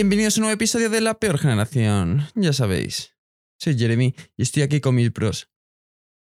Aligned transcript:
Bienvenidos 0.00 0.38
a 0.38 0.40
un 0.40 0.42
nuevo 0.44 0.54
episodio 0.54 0.88
de 0.88 1.02
La 1.02 1.20
Peor 1.20 1.36
Generación. 1.36 2.26
Ya 2.34 2.54
sabéis, 2.54 3.18
soy 3.58 3.76
Jeremy 3.76 4.14
y 4.34 4.42
estoy 4.42 4.62
aquí 4.62 4.80
con 4.80 4.94
mis 4.94 5.10
pros. 5.10 5.50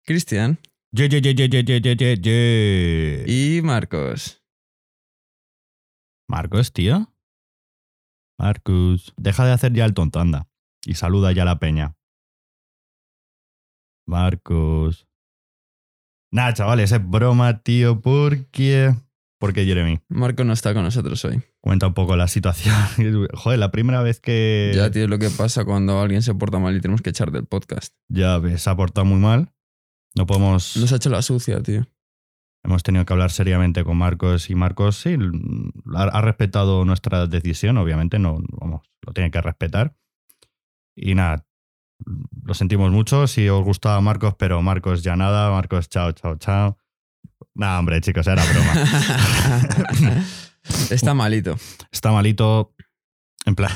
Cristian. 0.06 0.58
Y 3.28 3.60
Marcos. 3.60 4.42
Marcos, 6.26 6.72
tío. 6.72 7.12
Marcos. 8.38 9.12
Deja 9.18 9.44
de 9.44 9.52
hacer 9.52 9.74
ya 9.74 9.84
el 9.84 9.92
tonto, 9.92 10.20
anda. 10.20 10.48
Y 10.86 10.94
saluda 10.94 11.32
ya 11.32 11.44
la 11.44 11.58
peña. 11.58 11.98
Marcos. 14.06 15.06
Nah, 16.32 16.54
chavales, 16.54 16.92
es 16.92 17.10
broma, 17.10 17.62
tío, 17.62 18.00
porque 18.00 18.94
porque 19.38 19.64
Jeremy. 19.64 20.00
Marcos 20.08 20.46
no 20.46 20.52
está 20.52 20.72
con 20.72 20.84
nosotros 20.84 21.24
hoy. 21.26 21.42
Cuenta 21.60 21.86
un 21.86 21.94
poco 21.94 22.16
la 22.16 22.26
situación. 22.28 22.74
Joder, 23.34 23.58
la 23.58 23.70
primera 23.70 24.02
vez 24.02 24.20
que. 24.20 24.72
Ya, 24.74 24.90
tío, 24.90 25.08
lo 25.08 25.18
que 25.18 25.28
pasa 25.30 25.64
cuando 25.64 26.00
alguien 26.00 26.22
se 26.22 26.34
porta 26.34 26.58
mal 26.58 26.74
y 26.76 26.80
tenemos 26.80 27.02
que 27.02 27.10
echar 27.10 27.30
del 27.30 27.44
podcast. 27.44 27.94
Ya 28.08 28.40
se 28.56 28.70
ha 28.70 28.76
portado 28.76 29.04
muy 29.04 29.18
mal. 29.18 29.52
No 30.14 30.26
podemos. 30.26 30.76
Nos 30.76 30.92
ha 30.92 30.96
hecho 30.96 31.10
la 31.10 31.22
sucia, 31.22 31.62
tío. 31.62 31.86
Hemos 32.64 32.82
tenido 32.82 33.04
que 33.04 33.12
hablar 33.12 33.30
seriamente 33.30 33.84
con 33.84 33.96
Marcos 33.96 34.50
y 34.50 34.56
Marcos 34.56 34.96
sí, 34.96 35.16
ha, 35.94 36.02
ha 36.02 36.20
respetado 36.20 36.84
nuestra 36.84 37.28
decisión, 37.28 37.76
obviamente, 37.78 38.18
no, 38.18 38.40
vamos, 38.60 38.82
lo 39.02 39.12
tiene 39.12 39.30
que 39.30 39.40
respetar. 39.40 39.94
Y 40.96 41.14
nada, 41.14 41.46
lo 42.42 42.54
sentimos 42.54 42.90
mucho. 42.90 43.26
Si 43.26 43.48
os 43.48 43.64
gustaba 43.64 44.00
Marcos, 44.00 44.34
pero 44.36 44.62
Marcos 44.62 45.02
ya 45.02 45.14
nada, 45.14 45.50
Marcos 45.50 45.88
chao, 45.88 46.10
chao, 46.12 46.36
chao. 46.36 46.78
Nada, 47.56 47.78
hombre, 47.78 48.00
chicos, 48.02 48.26
era 48.26 48.44
broma. 48.44 48.72
está 50.90 51.14
malito. 51.14 51.56
Está 51.90 52.12
malito. 52.12 52.74
En 53.46 53.54
plan, 53.54 53.70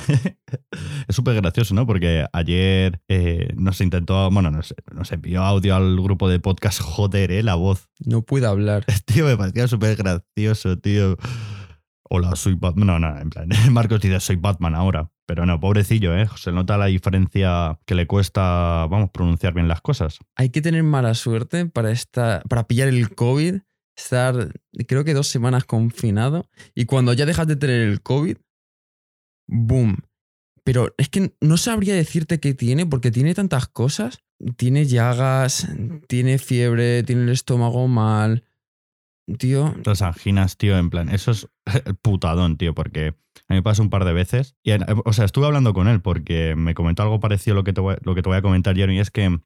es 1.09 1.17
súper 1.17 1.37
gracioso, 1.37 1.75
¿no? 1.75 1.87
Porque 1.87 2.27
ayer 2.33 3.01
eh, 3.09 3.53
nos 3.57 3.81
intentó, 3.81 4.29
bueno, 4.31 4.51
nos, 4.51 4.75
nos 4.93 5.13
envió 5.13 5.45
audio 5.45 5.77
al 5.77 5.97
grupo 6.01 6.29
de 6.29 6.41
podcast, 6.41 6.81
joder, 6.81 7.31
¿eh? 7.31 7.43
La 7.45 7.55
voz. 7.55 7.89
No 8.05 8.23
puede 8.23 8.47
hablar. 8.47 8.85
Tío, 9.07 9.27
me 9.27 9.37
parecía 9.37 9.69
súper 9.69 9.97
gracioso, 9.97 10.77
tío. 10.79 11.17
Hola, 12.11 12.35
soy 12.35 12.55
Batman. 12.55 12.87
No, 12.87 12.99
no, 12.99 13.17
en 13.19 13.31
plan, 13.31 13.49
Marcos 13.71 14.01
dice, 14.01 14.19
soy 14.19 14.37
Batman 14.37 14.75
ahora. 14.75 15.09
Pero 15.25 15.47
no, 15.47 15.61
pobrecillo, 15.61 16.17
¿eh? 16.17 16.29
Se 16.35 16.51
nota 16.51 16.77
la 16.77 16.87
diferencia 16.87 17.79
que 17.87 17.95
le 17.95 18.09
cuesta, 18.09 18.89
vamos, 18.91 19.11
pronunciar 19.15 19.55
bien 19.55 19.69
las 19.69 19.81
cosas. 19.81 20.19
Hay 20.35 20.51
que 20.51 20.61
tener 20.61 20.83
mala 20.83 21.15
suerte 21.15 21.67
para, 21.67 21.93
estar, 21.93 22.43
para 22.49 22.67
pillar 22.67 22.89
el 22.89 23.15
COVID, 23.15 23.61
estar, 24.01 24.53
creo 24.87 25.05
que 25.05 25.15
dos 25.15 25.29
semanas 25.29 25.65
confinado, 25.65 26.49
y 26.75 26.85
cuando 26.85 27.13
ya 27.13 27.27
dejas 27.27 27.47
de 27.47 27.57
tener 27.57 27.81
el 27.81 28.03
COVID, 28.03 28.37
boom. 29.47 29.99
Pero 30.65 30.95
es 30.99 31.09
que 31.09 31.35
no 31.41 31.57
sabría 31.57 31.95
decirte 31.95 32.39
qué 32.39 32.55
tiene, 32.55 32.87
porque 32.87 33.11
tiene 33.11 33.35
tantas 33.35 33.67
cosas. 33.67 34.23
Tiene 34.57 34.87
llagas, 34.87 35.69
tiene 36.07 36.39
fiebre, 36.39 37.03
tiene 37.03 37.23
el 37.23 37.29
estómago 37.31 37.89
mal. 37.89 38.45
Tío, 39.39 39.75
Las 39.85 40.03
anginas, 40.03 40.57
tío, 40.57 40.77
en 40.77 40.91
plan, 40.91 41.09
eso 41.09 41.31
es 41.31 41.49
putadón, 42.03 42.57
tío, 42.57 42.75
porque 42.75 43.15
a 43.49 43.55
mí 43.55 43.57
me 43.57 43.63
pasa 43.63 43.83
un 43.83 43.91
par 43.91 44.05
de 44.05 44.13
veces. 44.13 44.57
O 45.05 45.13
sea, 45.13 45.25
estuve 45.25 45.47
hablando 45.47 45.73
con 45.73 45.89
él 45.89 46.01
porque 46.01 46.57
me 46.57 46.75
comentó 46.75 47.03
algo 47.03 47.21
parecido 47.21 47.55
a 47.55 47.57
lo 47.57 47.65
que 47.65 47.73
te 47.73 47.81
voy, 47.81 47.97
lo 48.03 48.15
que 48.15 48.23
te 48.23 48.29
voy 48.29 48.39
a 48.39 48.43
comentar, 48.43 48.75
Jeremy, 48.75 48.97
y 48.97 49.01
es 49.01 49.11
que 49.11 49.41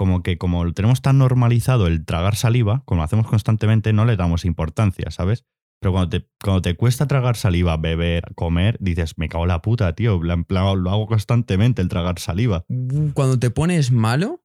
como 0.00 0.22
que 0.22 0.38
como 0.38 0.72
tenemos 0.72 1.02
tan 1.02 1.18
normalizado 1.18 1.86
el 1.86 2.06
tragar 2.06 2.34
saliva, 2.34 2.82
como 2.86 3.00
lo 3.00 3.04
hacemos 3.04 3.26
constantemente, 3.26 3.92
no 3.92 4.06
le 4.06 4.16
damos 4.16 4.46
importancia, 4.46 5.10
¿sabes? 5.10 5.44
Pero 5.78 5.92
cuando 5.92 6.08
te, 6.08 6.26
cuando 6.42 6.62
te 6.62 6.74
cuesta 6.74 7.06
tragar 7.06 7.36
saliva, 7.36 7.76
beber, 7.76 8.32
comer, 8.34 8.78
dices, 8.80 9.18
me 9.18 9.28
cago 9.28 9.44
en 9.44 9.48
la 9.48 9.60
puta, 9.60 9.94
tío. 9.94 10.18
En 10.24 10.44
plan, 10.44 10.82
lo 10.82 10.90
hago 10.90 11.06
constantemente 11.06 11.82
el 11.82 11.90
tragar 11.90 12.18
saliva. 12.18 12.64
cuando 13.12 13.38
te 13.38 13.50
pones 13.50 13.92
malo, 13.92 14.42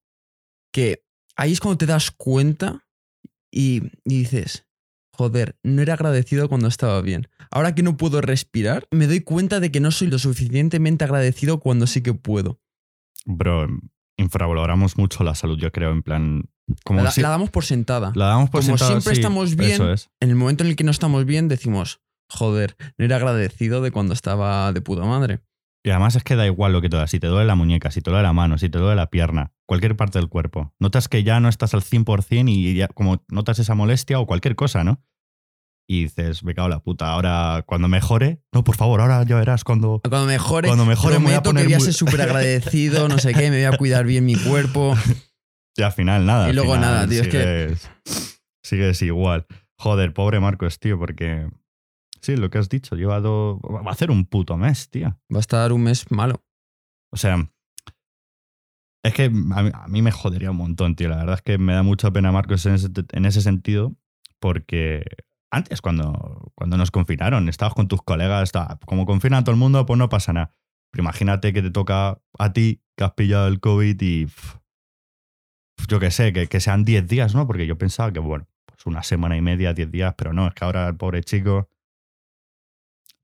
que 0.74 1.06
ahí 1.38 1.54
es 1.54 1.62
cuando 1.62 1.78
te 1.78 1.86
das 1.86 2.12
cuenta 2.12 2.86
y, 3.50 3.94
y 4.04 4.24
dices, 4.24 4.68
joder, 5.14 5.58
no 5.64 5.82
era 5.82 5.94
agradecido 5.94 6.50
cuando 6.50 6.68
estaba 6.68 7.00
bien. 7.00 7.30
Ahora 7.50 7.76
que 7.76 7.82
no 7.82 7.96
puedo 7.96 8.20
respirar, 8.20 8.90
me 8.92 9.08
doy 9.08 9.22
cuenta 9.22 9.62
de 9.62 9.72
que 9.72 9.80
no 9.80 9.92
soy 9.92 10.10
lo 10.10 10.20
suficientemente 10.20 11.06
agradecido 11.06 11.62
cuando 11.62 11.88
sí 11.88 12.04
que 12.04 12.14
puedo. 12.14 12.60
Bro, 13.26 13.70
infravaloramos 14.18 14.98
mucho 14.98 15.24
la 15.24 15.36
salud, 15.36 15.58
yo 15.58 15.72
creo, 15.72 15.92
en 15.92 16.04
plan... 16.04 16.44
Como 16.84 17.04
La, 17.04 17.12
si- 17.12 17.22
la 17.22 17.30
damos 17.30 17.52
por 17.52 17.64
sentada. 17.64 18.12
la 18.16 18.26
damos 18.26 18.50
por 18.50 18.62
como 18.66 18.78
siempre 18.78 19.14
sí, 19.16 19.22
estamos 19.22 19.56
bien, 19.56 19.82
es. 19.90 20.10
En 20.20 20.30
el 20.30 20.36
momento 20.36 20.64
en 20.64 20.70
el 20.72 20.76
que 20.76 20.84
no 20.84 20.90
estamos 20.92 21.26
bien, 21.26 21.48
decimos, 21.48 22.02
joder, 22.28 22.76
no 22.98 23.06
era 23.06 23.18
agradecido 23.18 23.82
de 23.82 23.92
cuando 23.92 24.14
estaba 24.14 24.74
de 24.74 24.82
puta 24.82 25.04
madre. 25.06 25.42
Y 25.84 25.92
además 25.92 26.16
es 26.16 26.24
que 26.24 26.36
da 26.36 26.48
igual 26.48 26.74
lo 26.74 26.82
que 26.82 26.90
te 26.90 26.98
da, 26.98 27.06
si 27.06 27.20
te 27.20 27.28
duele 27.28 27.46
la 27.46 27.54
muñeca, 27.54 27.92
si 27.92 28.02
te 28.02 28.10
duele 28.10 28.24
la 28.24 28.34
mano, 28.34 28.58
si 28.58 28.70
te 28.70 28.80
duele 28.80 28.96
la 28.96 29.12
pierna, 29.12 29.52
cualquier 29.68 29.96
parte 29.96 30.18
del 30.18 30.30
cuerpo. 30.30 30.74
Notas 30.80 31.08
que 31.08 31.24
ya 31.24 31.40
no 31.40 31.48
estás 31.48 31.76
al 31.76 31.82
100% 31.84 32.50
y 32.50 32.74
ya 32.74 32.88
como 32.88 33.24
notas 33.28 33.60
esa 33.60 33.76
molestia 33.76 34.20
o 34.20 34.26
cualquier 34.26 34.56
cosa, 34.56 34.84
¿no? 34.84 35.04
Y 35.88 36.04
dices, 36.04 36.44
me 36.44 36.56
cago 36.56 36.66
en 36.68 36.72
la 36.72 36.80
puta, 36.80 37.10
ahora 37.12 37.64
cuando 37.68 37.88
mejore, 37.88 38.42
no, 38.52 38.64
por 38.64 38.76
favor, 38.76 39.02
ahora 39.02 39.24
ya 39.24 39.36
verás 39.36 39.64
cuando... 39.64 40.02
Cuando 40.08 40.26
mejore, 40.26 40.68
Cuando 40.68 40.86
mejore 40.86 41.20
me 41.20 41.26
voy 41.26 41.34
a 41.36 41.44
poner 41.44 41.64
que 41.64 41.68
voy 41.68 41.74
a 41.76 41.78
muy- 41.78 41.86
ser 41.86 41.94
súper 41.94 42.22
agradecido, 42.22 43.08
no 43.08 43.20
sé 43.20 43.34
qué, 43.36 43.52
me 43.52 43.64
voy 43.64 43.74
a 43.74 43.78
cuidar 43.78 44.06
bien 44.06 44.26
mi 44.26 44.36
cuerpo. 44.36 44.96
Y 45.78 45.82
al 45.84 45.92
final 45.92 46.26
nada. 46.26 46.50
Y 46.50 46.54
luego 46.54 46.74
final 46.76 46.90
nada, 46.90 47.08
tío, 47.08 47.22
es 47.22 47.28
que- 47.28 47.76
sigues, 47.76 47.92
Sigues 48.64 49.02
igual. 49.02 49.46
Joder, 49.78 50.14
pobre 50.14 50.40
Marcos, 50.40 50.80
tío, 50.80 50.98
porque... 50.98 51.50
Sí, 52.22 52.38
lo 52.38 52.50
que 52.50 52.58
has 52.58 52.70
dicho, 52.70 52.96
lleva 52.96 53.20
dos... 53.20 53.60
Va 53.60 53.90
a 53.90 53.94
hacer 53.94 54.10
un 54.10 54.26
puto 54.26 54.56
mes, 54.58 54.90
tío. 54.90 55.20
Va 55.32 55.38
a 55.38 55.40
estar 55.42 55.72
un 55.74 55.84
mes 55.84 56.10
malo. 56.12 56.42
O 57.12 57.18
sea, 57.18 57.48
es 59.04 59.14
que 59.14 59.26
a 59.26 59.30
mí, 59.30 59.70
a 59.74 59.88
mí 59.88 60.02
me 60.02 60.12
jodería 60.12 60.50
un 60.52 60.58
montón, 60.58 60.96
tío. 60.96 61.10
La 61.10 61.18
verdad 61.18 61.36
es 61.36 61.42
que 61.42 61.58
me 61.58 61.74
da 61.74 61.84
mucha 61.84 62.10
pena 62.10 62.32
Marcos 62.32 62.66
en 62.66 62.74
ese, 62.76 62.88
en 63.12 63.26
ese 63.26 63.42
sentido, 63.42 63.94
porque 64.40 65.04
antes, 65.56 65.82
cuando, 65.82 66.52
cuando 66.56 66.78
nos 66.78 66.92
confinaron, 66.92 67.50
estabas 67.50 67.74
con 67.74 67.88
tus 67.88 68.02
colegas, 68.02 68.44
estaba- 68.44 68.78
como 68.86 69.06
confina 69.06 69.44
todo 69.44 69.52
el 69.52 69.58
mundo, 69.60 69.86
pues 69.86 69.98
no 69.98 70.10
pasa 70.10 70.34
nada. 70.34 70.52
Pero 70.92 71.04
imagínate 71.04 71.52
que 71.54 71.62
te 71.62 71.72
toca 71.72 72.20
a 72.40 72.54
ti, 72.54 72.82
que 72.96 73.04
has 73.04 73.12
pillado 73.14 73.48
el 73.48 73.60
COVID 73.60 74.02
y. 74.02 74.28
yo 75.90 76.00
qué 76.00 76.10
sé, 76.12 76.32
que, 76.34 76.48
que 76.48 76.60
sean 76.60 76.84
10 76.86 77.08
días, 77.08 77.36
¿no? 77.36 77.46
Porque 77.48 77.68
yo 77.68 77.78
pensaba 77.78 78.12
que, 78.14 78.20
bueno, 78.20 78.48
pues 78.66 78.86
una 78.86 79.04
semana 79.04 79.36
y 79.38 79.42
media, 79.42 79.74
10 79.74 79.92
días, 79.92 80.14
pero 80.18 80.32
no, 80.34 80.48
es 80.48 80.54
que 80.54 80.64
ahora 80.66 80.88
el 80.88 80.96
pobre 80.96 81.24
chico. 81.24 81.70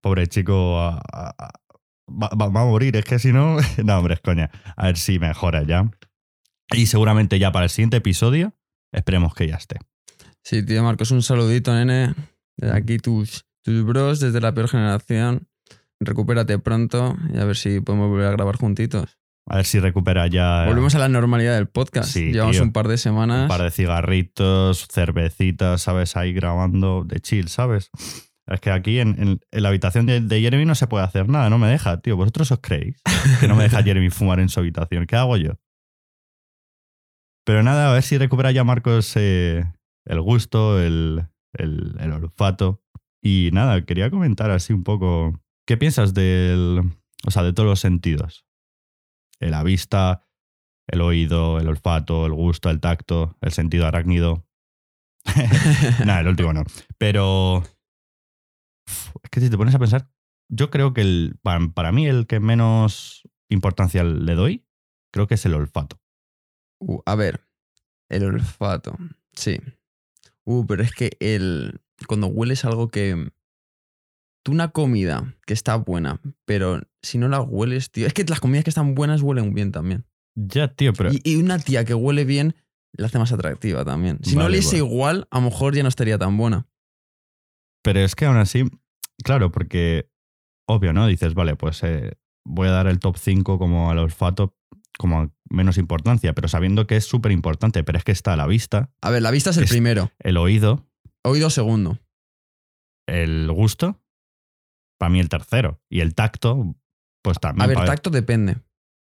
Pobre 0.02 0.28
chico 0.28 0.80
a- 0.80 1.00
a- 1.12 1.36
a- 1.38 1.54
va, 2.10 2.30
va- 2.30 2.50
va 2.50 2.62
a 2.62 2.66
morir. 2.66 2.96
Es 2.96 3.06
que 3.06 3.20
si 3.20 3.32
no. 3.32 3.58
No, 3.86 3.98
hombre, 3.98 4.16
es 4.16 4.22
coña. 4.22 4.50
A 4.76 4.88
ver 4.88 4.98
si 4.98 5.20
mejora 5.20 5.64
ya. 5.64 5.90
Y 6.74 6.86
seguramente 6.88 7.38
ya 7.40 7.52
para 7.52 7.66
el 7.66 7.70
siguiente 7.70 7.98
episodio, 7.98 8.54
esperemos 8.92 9.34
que 9.36 9.48
ya 9.48 9.56
esté. 9.56 9.78
Sí, 10.44 10.64
tío 10.66 10.84
Marcos, 10.84 11.12
un 11.12 11.22
saludito, 11.22 11.74
nene. 11.74 12.14
Desde 12.58 12.76
aquí 12.76 12.98
tus, 12.98 13.46
tus 13.64 13.84
bros, 13.86 14.20
desde 14.20 14.42
la 14.42 14.54
peor 14.54 14.68
generación. 14.70 15.48
Recupérate 16.00 16.58
pronto 16.60 17.16
y 17.34 17.38
a 17.38 17.46
ver 17.46 17.56
si 17.56 17.80
podemos 17.80 18.10
volver 18.10 18.28
a 18.28 18.32
grabar 18.32 18.56
juntitos. 18.58 19.18
A 19.48 19.58
ver 19.58 19.66
si 19.66 19.80
recupera 19.80 20.28
ya 20.28 20.66
Volvemos 20.68 20.94
a 20.96 21.00
la 21.00 21.10
normalidad 21.10 21.56
del 21.56 21.68
podcast. 21.68 22.10
Sí, 22.10 22.32
Llevamos 22.32 22.56
tío. 22.58 22.64
un 22.64 22.72
par 22.72 22.88
de 22.88 22.98
semanas. 22.98 23.44
un 23.44 23.48
par 23.48 23.62
de 23.64 23.72
cigarritos, 23.72 24.88
cervecitas, 24.88 25.82
¿sabes? 25.82 26.16
Ahí 26.16 26.32
grabando 26.34 27.04
de 27.04 27.20
chill, 27.20 27.50
¿sabes? 27.50 27.90
Es 28.48 28.60
que 28.60 28.72
aquí 28.72 29.00
en, 29.00 29.10
en- 29.22 29.40
en 29.52 29.64
la 29.64 29.70
habitación 29.70 30.06
de, 30.06 30.22
de 30.22 30.42
Jeremy 30.42 30.66
no 30.66 30.76
se 30.76 30.88
puede 30.88 31.06
hacer 31.06 31.30
nada, 31.30 31.50
no 31.50 31.58
me 31.58 31.68
deja, 31.68 32.02
tío. 32.02 32.18
¿Vosotros 32.18 32.52
os 32.52 32.60
creéis 32.62 32.98
que 33.40 33.48
no 33.48 33.56
me 33.56 33.64
deja 33.64 33.84
Jeremy 33.84 34.10
fumar 34.10 34.40
en 34.40 34.50
su 34.50 34.60
habitación? 34.60 35.06
¿Qué 35.06 35.16
hago 35.16 35.38
yo? 35.38 35.60
Pero 37.46 37.64
nada, 37.64 37.90
a 37.90 37.94
ver 37.94 38.04
si 38.04 38.18
recupera 38.18 38.52
ya 38.52 38.64
Marcos 38.64 39.14
eh, 39.16 39.66
el 40.12 40.22
gusto, 40.22 40.80
el, 40.82 41.26
el- 41.54 42.12
olfato. 42.12 42.84
Y 43.24 43.50
nada, 43.54 43.86
quería 43.86 44.10
comentar 44.10 44.52
así 44.52 44.74
un 44.74 44.84
poco. 44.84 45.40
¿Qué 45.68 45.78
piensas 45.78 46.14
del. 46.14 46.82
O 47.26 47.32
sea, 47.32 47.44
de 47.44 47.54
todos 47.54 47.70
los 47.70 47.80
sentidos? 47.80 48.46
La 49.40 49.64
vista, 49.64 50.28
el 50.88 51.02
oído, 51.02 51.60
el 51.60 51.68
olfato, 51.68 52.26
el 52.26 52.34
gusto, 52.34 52.70
el 52.70 52.80
tacto, 52.80 53.38
el 53.42 53.52
sentido 53.52 53.86
arácnido. 53.88 54.46
Nada, 56.06 56.22
el 56.22 56.28
último 56.28 56.52
no. 56.54 56.64
Pero. 56.98 57.64
Es 59.24 59.30
que 59.30 59.40
si 59.40 59.50
te 59.50 59.58
pones 59.58 59.76
a 59.76 59.80
pensar, 59.80 60.10
yo 60.50 60.70
creo 60.72 60.94
que 60.94 61.02
el, 61.02 61.38
para, 61.42 61.60
para 61.70 61.92
mí 61.92 62.08
el 62.08 62.28
que 62.28 62.40
menos 62.40 63.22
importancia 63.50 64.04
le 64.04 64.34
doy, 64.36 64.66
creo 65.14 65.28
que 65.28 65.36
es 65.36 65.46
el 65.46 65.54
olfato. 65.54 66.02
Uh, 66.80 67.00
a 67.06 67.16
ver, 67.16 67.48
el 68.10 68.26
olfato. 68.26 68.98
Sí. 69.34 69.60
Uh, 70.46 70.66
pero 70.66 70.84
es 70.84 70.92
que 70.92 71.12
el. 71.20 71.82
Cuando 72.08 72.28
hueles 72.28 72.66
algo 72.66 72.90
que. 72.90 73.32
Tú 74.44 74.54
una 74.54 74.70
comida 74.72 75.36
que 75.46 75.54
está 75.54 75.76
buena, 75.76 76.20
pero 76.46 76.82
si 77.04 77.20
no 77.20 77.28
la 77.28 77.42
hueles, 77.42 77.92
tío. 77.92 78.08
Es 78.08 78.14
que 78.14 78.24
las 78.24 78.40
comidas 78.40 78.64
que 78.64 78.72
están 78.72 78.96
buenas 78.96 79.22
huelen 79.22 79.54
bien 79.54 79.72
también. 79.72 80.06
Ya, 80.36 80.68
tío, 80.74 80.94
pero. 80.94 81.12
Y, 81.14 81.22
y 81.24 81.36
una 81.36 81.60
tía 81.60 81.86
que 81.86 81.94
huele 81.94 82.26
bien 82.26 82.56
la 82.94 83.08
hace 83.08 83.20
más 83.20 83.32
atractiva 83.32 83.86
también. 83.86 84.20
Si 84.24 84.36
no 84.36 84.46
oliese 84.46 84.82
vale. 84.82 84.92
igual, 84.92 85.28
a 85.32 85.40
lo 85.40 85.46
mejor 85.46 85.76
ya 85.76 85.84
no 85.84 85.90
estaría 85.90 86.18
tan 86.18 86.38
buena. 86.38 86.68
Pero 87.84 88.00
es 88.00 88.16
que 88.16 88.26
aún 88.26 88.38
así, 88.38 88.64
claro, 89.24 89.52
porque 89.52 90.10
obvio, 90.68 90.94
¿no? 90.94 91.08
Dices, 91.08 91.34
vale, 91.34 91.56
pues 91.56 91.84
eh, 91.84 92.18
voy 92.46 92.68
a 92.68 92.72
dar 92.72 92.88
el 92.88 93.00
top 93.00 93.18
5 93.18 93.58
como 93.58 93.90
al 93.90 94.00
olfato, 94.00 94.56
como 95.02 95.34
menos 95.50 95.78
importancia, 95.78 96.34
pero 96.34 96.48
sabiendo 96.48 96.88
que 96.88 96.96
es 96.96 97.04
súper 97.06 97.34
importante, 97.34 97.84
pero 97.84 97.98
es 97.98 98.04
que 98.06 98.12
está 98.14 98.36
la 98.38 98.48
vista, 98.48 98.92
A 99.02 99.10
ver, 99.10 99.22
la 99.22 99.32
vista 99.32 99.50
es 99.50 99.58
el 99.58 99.64
Es- 99.66 99.70
primero. 99.70 100.12
el 100.20 100.38
oído, 100.38 100.88
Oído 101.24 101.50
segundo. 101.50 102.00
el 103.08 103.52
gusto, 103.52 104.02
para 104.98 105.10
mí 105.10 105.20
el 105.20 105.30
tercero. 105.30 105.82
Y 105.90 106.00
el 106.02 106.14
tacto, 106.16 106.76
pues 107.24 107.40
también. 107.40 107.64
A 107.64 107.68
ver, 107.68 107.86
tacto 107.86 108.10
depende. 108.10 108.58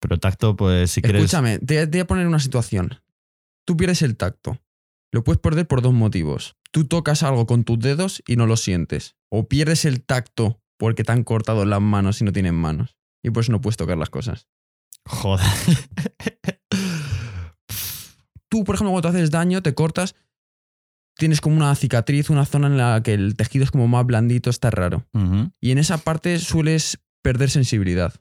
Pero 0.00 0.18
tacto, 0.18 0.56
pues 0.56 0.90
si 0.90 1.02
quieres. 1.02 1.22
Escúchame, 1.22 1.58
te, 1.58 1.86
te 1.86 1.98
voy 1.98 2.00
a 2.00 2.06
poner 2.06 2.26
una 2.26 2.40
situación. 2.40 3.00
Tú 3.66 3.76
pierdes 3.76 4.02
el 4.02 4.16
tacto. 4.16 4.58
Lo 5.12 5.22
puedes 5.24 5.40
perder 5.40 5.66
por 5.68 5.82
dos 5.82 5.92
motivos. 5.92 6.56
Tú 6.72 6.86
tocas 6.86 7.22
algo 7.22 7.46
con 7.46 7.64
tus 7.64 7.78
dedos 7.78 8.22
y 8.26 8.36
no 8.36 8.46
lo 8.46 8.56
sientes. 8.56 9.14
O 9.30 9.46
pierdes 9.48 9.84
el 9.84 10.02
tacto 10.04 10.60
porque 10.78 11.04
te 11.04 11.12
han 11.12 11.22
cortado 11.22 11.64
las 11.66 11.80
manos 11.80 12.20
y 12.20 12.24
no 12.24 12.32
tienen 12.32 12.54
manos. 12.54 12.96
Y 13.22 13.30
por 13.30 13.42
eso 13.42 13.52
no 13.52 13.60
puedes 13.60 13.76
tocar 13.76 13.98
las 13.98 14.10
cosas. 14.10 14.48
Joder. 15.06 15.46
Tú, 18.48 18.64
por 18.64 18.74
ejemplo, 18.74 18.90
cuando 18.92 19.10
te 19.10 19.16
haces 19.16 19.30
daño, 19.30 19.62
te 19.62 19.74
cortas, 19.74 20.14
tienes 21.16 21.40
como 21.40 21.56
una 21.56 21.74
cicatriz, 21.74 22.28
una 22.30 22.44
zona 22.44 22.66
en 22.66 22.76
la 22.76 23.02
que 23.02 23.14
el 23.14 23.34
tejido 23.34 23.64
es 23.64 23.70
como 23.70 23.88
más 23.88 24.04
blandito, 24.04 24.50
está 24.50 24.70
raro. 24.70 25.06
Y 25.60 25.70
en 25.70 25.78
esa 25.78 25.98
parte 25.98 26.38
sueles 26.38 27.00
perder 27.22 27.48
sensibilidad. 27.50 28.14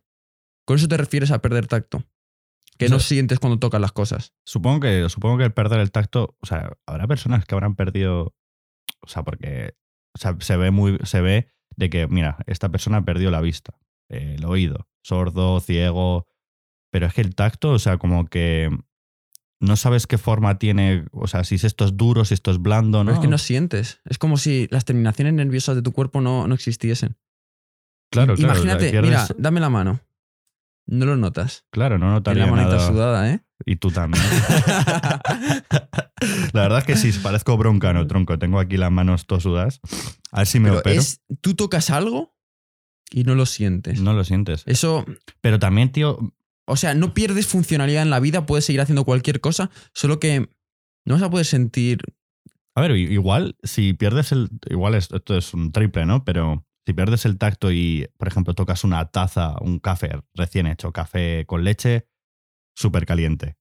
Con 0.66 0.78
eso 0.78 0.88
te 0.88 0.96
refieres 0.98 1.32
a 1.32 1.40
perder 1.42 1.68
tacto. 1.68 2.04
Que 2.78 2.86
O 2.86 2.88
sea- 2.88 2.98
no 2.98 3.00
sientes 3.02 3.40
cuando 3.40 3.60
tocas 3.60 3.82
las 3.82 3.92
cosas. 3.92 4.34
Supongo 4.46 4.80
que, 4.80 5.08
supongo 5.10 5.38
que 5.38 5.44
el 5.44 5.54
perder 5.54 5.80
el 5.82 5.92
tacto. 5.92 6.36
O 6.40 6.46
sea, 6.46 6.72
habrá 6.86 7.08
personas 7.08 7.46
que 7.46 7.54
habrán 7.54 7.76
perdido. 7.76 8.34
O 9.02 9.08
sea, 9.08 9.24
porque. 9.24 9.76
O 10.16 10.20
sea, 10.20 10.36
se 10.40 10.56
ve 10.58 10.72
muy. 10.72 10.98
Se 11.04 11.20
ve 11.22 11.48
de 11.76 11.90
que, 11.90 12.08
mira, 12.08 12.38
esta 12.48 12.70
persona 12.70 13.04
perdió 13.04 13.32
la 13.32 13.42
vista, 13.42 13.78
el 14.10 14.44
oído, 14.46 14.88
sordo, 15.04 15.60
ciego. 15.60 16.26
Pero 16.92 17.08
es 17.08 17.14
que 17.14 17.22
el 17.22 17.34
tacto, 17.36 17.72
o 17.72 17.80
sea, 17.80 17.98
como 17.98 18.28
que. 18.28 18.70
No 19.60 19.76
sabes 19.76 20.08
qué 20.08 20.18
forma 20.18 20.58
tiene. 20.60 21.06
O 21.12 21.28
sea, 21.28 21.44
si 21.44 21.56
esto 21.56 21.86
es 21.86 21.96
duro, 21.96 22.26
si 22.26 22.34
esto 22.34 22.52
es 22.52 22.60
blando, 22.60 23.00
¿no? 23.04 23.12
Pero 23.12 23.16
es 23.16 23.22
que 23.22 23.28
no 23.28 23.38
sientes. 23.38 24.00
Es 24.06 24.18
como 24.18 24.38
si 24.38 24.68
las 24.72 24.86
terminaciones 24.86 25.34
nerviosas 25.34 25.76
de 25.76 25.82
tu 25.84 25.92
cuerpo 25.92 26.20
no, 26.22 26.48
no 26.48 26.56
existiesen. 26.56 27.16
claro, 28.12 28.36
claro. 28.36 28.54
Imagínate, 28.56 28.92
pierdes- 28.92 29.04
mira, 29.10 29.28
dame 29.38 29.60
la 29.60 29.70
mano. 29.70 30.02
No 30.88 31.06
lo 31.06 31.16
notas. 31.16 31.64
Claro, 31.70 31.98
no 32.00 32.10
notaría 32.12 32.46
la 32.48 32.52
manita 32.52 32.76
nada. 32.76 32.88
sudada, 32.88 33.32
¿eh? 33.32 33.42
Y 33.66 33.76
tú 33.76 33.92
también. 33.92 34.24
La 36.54 36.62
verdad 36.64 36.80
es 36.80 36.86
que 36.86 36.96
sí, 36.98 37.12
parezco 37.20 37.56
broncano, 37.58 38.06
tronco. 38.08 38.38
Tengo 38.40 38.60
aquí 38.60 38.78
las 38.78 38.92
manos 38.92 39.26
tosudas. 39.26 39.80
A 40.32 40.40
ver 40.40 40.48
si 40.48 40.60
me 40.60 40.70
Pero 40.70 40.80
opero. 40.80 41.02
es, 41.02 41.22
tú 41.42 41.54
tocas 41.56 41.90
algo 41.90 42.36
y 43.12 43.24
no 43.24 43.36
lo 43.36 43.46
sientes. 43.46 44.02
No 44.02 44.14
lo 44.14 44.24
sientes. 44.24 44.64
Eso, 44.66 45.06
Pero 45.42 45.60
también, 45.60 45.92
tío, 45.92 46.20
o 46.72 46.76
sea, 46.78 46.94
no 46.96 47.14
pierdes 47.14 47.48
funcionalidad 47.48 48.02
en 48.04 48.10
la 48.10 48.20
vida, 48.20 48.46
puedes 48.46 48.66
seguir 48.66 48.82
haciendo 48.82 49.04
cualquier 49.06 49.40
cosa, 49.42 49.70
solo 49.94 50.20
que 50.20 50.50
no 51.06 51.16
vas 51.16 51.24
a 51.24 51.30
poder 51.30 51.46
sentir. 51.46 52.00
a 52.76 52.82
ver, 52.82 52.92
igual 52.96 53.58
si 53.64 53.94
pierdes 53.94 54.32
el. 54.32 54.50
Igual 54.70 54.96
es- 54.96 55.12
esto 55.12 55.36
es 55.38 55.54
un 55.54 55.72
triple, 55.72 56.06
¿no? 56.06 56.24
Pero 56.24 56.66
si 56.86 56.94
pierdes 56.94 57.26
el 57.26 57.38
tacto 57.38 57.72
y, 57.72 58.08
por 58.18 58.28
ejemplo, 58.30 58.54
tocas 58.54 58.84
una 58.84 59.06
taza, 59.12 59.56
un 59.62 59.80
café 59.80 60.12
recién 60.34 60.68
hecho, 60.68 60.92
café 60.94 61.46
con 61.46 61.64
leche, 61.64 62.08
súper 62.76 63.06
caliente. 63.06 63.58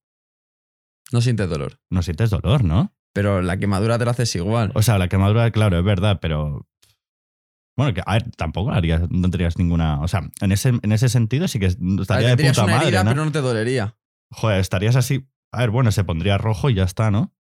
No 1.13 1.21
sientes 1.21 1.49
dolor. 1.49 1.81
No 1.91 2.03
sientes 2.03 2.31
dolor, 2.31 2.63
¿no? 2.65 2.95
Pero 3.13 3.43
la 3.43 3.57
quemadura 3.59 3.99
te 3.99 4.05
la 4.05 4.13
haces 4.13 4.35
igual. 4.37 4.71
O 4.75 4.83
sea, 4.83 4.97
la 4.99 5.09
quemadura, 5.09 5.51
claro, 5.51 5.79
es 5.79 5.85
verdad, 5.85 6.19
pero. 6.23 6.67
Bueno, 7.81 7.95
que 7.95 8.03
a 8.05 8.13
ver, 8.13 8.31
tampoco 8.33 8.73
harías, 8.73 9.01
no 9.11 9.23
tendrías 9.23 9.57
ninguna. 9.57 10.01
O 10.03 10.07
sea, 10.09 10.31
en 10.43 10.53
ese, 10.53 10.69
en 10.83 10.93
ese 10.93 11.09
sentido 11.09 11.49
sí 11.49 11.59
que 11.59 11.69
ver, 11.69 12.01
estaría 12.03 12.37
de 12.37 12.49
puta 12.51 12.65
una 12.65 12.73
madre. 12.75 12.89
herida, 12.89 13.05
¿no? 13.05 13.11
pero 13.13 13.25
no 13.25 13.33
te 13.33 13.41
dolería. 13.41 13.97
Joder, 14.33 14.61
estarías 14.61 14.97
así. 14.97 15.27
A 15.51 15.61
ver, 15.61 15.71
bueno, 15.71 15.91
se 15.91 16.05
pondría 16.05 16.37
rojo 16.37 16.69
y 16.69 16.75
ya 16.75 16.85
está, 16.85 17.11
¿no? 17.11 17.35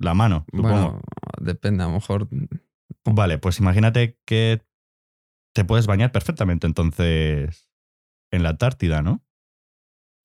La 0.00 0.14
mano, 0.14 0.46
supongo. 0.50 0.68
Bueno, 0.70 1.00
depende, 1.42 1.84
a 1.84 1.88
lo 1.88 1.92
mejor. 1.92 2.26
Vale, 3.04 3.36
pues 3.36 3.58
imagínate 3.58 4.18
que 4.24 4.62
te 5.54 5.66
puedes 5.66 5.86
bañar 5.86 6.10
perfectamente 6.10 6.66
entonces 6.66 7.68
en 8.32 8.42
la 8.42 8.48
Antártida, 8.48 9.02
¿no? 9.02 9.22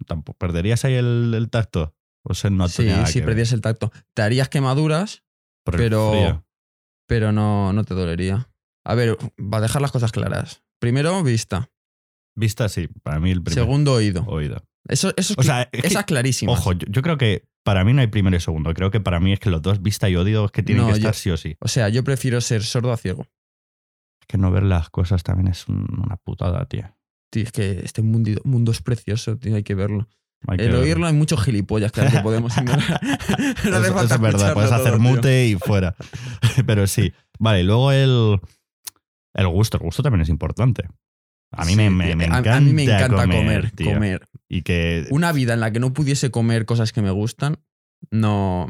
Tampoco 0.08 0.38
perderías 0.38 0.86
ahí 0.86 0.94
el, 0.94 1.34
el 1.36 1.50
tacto. 1.50 1.94
O 2.24 2.34
sea, 2.34 2.50
no 2.52 2.70
sí, 2.70 2.86
ver 2.86 3.26
perdías 3.26 3.52
el 3.52 3.60
tacto. 3.60 3.92
Te 4.14 4.22
harías 4.22 4.48
quemaduras, 4.48 5.26
pero- 5.66 6.46
pero 7.06 7.32
no, 7.32 7.74
no 7.74 7.84
te 7.84 7.94
dolería. 7.96 8.49
A 8.86 8.96
ver, 8.96 9.18
va 9.40 9.58
a 9.58 9.62
dejar 9.62 9.82
las 9.82 9.92
cosas 9.92 10.12
claras. 10.12 10.64
Primero, 10.80 11.22
vista. 11.24 11.70
Vista, 12.36 12.70
sí, 12.70 12.88
para 13.04 13.20
mí 13.20 13.32
el 13.32 13.44
primer 13.44 13.54
Segundo, 13.66 13.94
oído. 13.94 14.24
oído. 14.28 14.64
Eso, 14.88 15.10
eso 15.18 15.34
es 15.34 15.38
O 15.40 15.44
sea, 15.44 15.64
es 15.72 15.82
que- 15.82 15.88
esas 15.88 16.06
clarísimas. 16.06 16.60
Ojo, 16.60 16.72
yo, 16.74 16.88
yo 16.90 17.02
creo 17.02 17.18
que 17.18 17.48
para 17.64 17.84
mí 17.84 17.94
no 17.94 18.02
hay 18.02 18.08
primero 18.08 18.36
y 18.38 18.40
segundo. 18.40 18.74
Creo 18.74 18.90
que 18.92 19.02
para 19.02 19.20
mí 19.20 19.34
es 19.34 19.40
que 19.40 19.50
los 19.50 19.62
dos, 19.62 19.82
vista 19.82 20.10
y 20.10 20.16
oído, 20.16 20.46
es 20.46 20.52
que 20.52 20.64
tienen 20.64 20.84
No, 20.86 20.92
que 20.92 20.98
estar 20.98 21.14
yo- 21.14 21.20
sí 21.20 21.30
o 21.32 21.38
sí. 21.38 21.58
O 21.60 21.68
sea, 21.68 21.90
yo 21.90 22.04
prefiero 22.04 22.40
ser 22.42 22.64
sordo 22.64 22.92
a 22.94 22.98
ciego. 22.98 23.24
Es 24.22 24.28
que 24.28 24.38
no 24.38 24.52
ver 24.52 24.64
las 24.64 24.90
cosas 24.90 25.22
también 25.24 25.50
es 25.50 25.68
un- 25.68 25.86
una 26.04 26.16
putada, 26.18 26.66
tío. 26.66 26.96
Tío, 27.32 27.44
es 27.44 27.52
que 27.52 27.82
este 27.84 28.02
mundo, 28.02 28.32
mundo 28.46 28.72
es 28.72 28.82
precioso, 28.82 29.38
tío, 29.38 29.56
hay 29.56 29.64
que 29.64 29.76
verlo. 29.76 30.08
Hay 30.48 30.58
que 30.58 30.64
El 30.64 30.70
verlo. 30.72 30.84
oírlo 30.86 31.06
hay 31.08 31.14
muchos 31.14 31.44
gilipollas 31.44 31.92
que, 31.92 32.08
que 32.08 32.20
podemos 32.22 32.54
ignorar. 32.58 33.00
no 33.66 33.76
hace 33.76 33.88
es, 33.88 33.94
falta 33.94 34.16
es 34.16 34.22
verdad, 34.22 34.54
puedes 34.54 34.72
hacer 34.72 34.94
todo, 34.94 35.00
tío. 35.02 35.10
mute 35.12 35.48
y 35.48 35.56
fuera. 35.56 35.96
Pero 36.66 36.88
sí. 36.88 37.12
Vale, 37.38 37.64
luego 37.64 37.92
el, 37.92 38.40
el 39.34 39.48
gusto. 39.48 39.78
El 39.78 39.84
gusto 39.84 40.04
también 40.04 40.22
es 40.22 40.30
importante. 40.30 40.88
A 41.52 41.66
mí 41.66 41.72
Sí, 41.72 41.78
me, 41.78 41.90
me, 41.90 42.16
me 42.16 42.26
encanta, 42.26 42.58
a 42.58 42.62
mí 42.62 42.74
me 42.74 42.84
encanta 42.84 43.24
comer, 43.24 43.72
comer. 43.84 44.30
Y 44.48 44.62
que. 44.62 45.08
Una 45.10 45.32
vida 45.32 45.54
en 45.54 45.60
la 45.60 45.72
que 45.72 45.80
no 45.80 45.94
pudiese 45.94 46.30
comer 46.32 46.66
cosas 46.66 46.94
que 46.94 47.02
me 47.02 47.12
gustan, 47.12 47.58
no. 48.12 48.70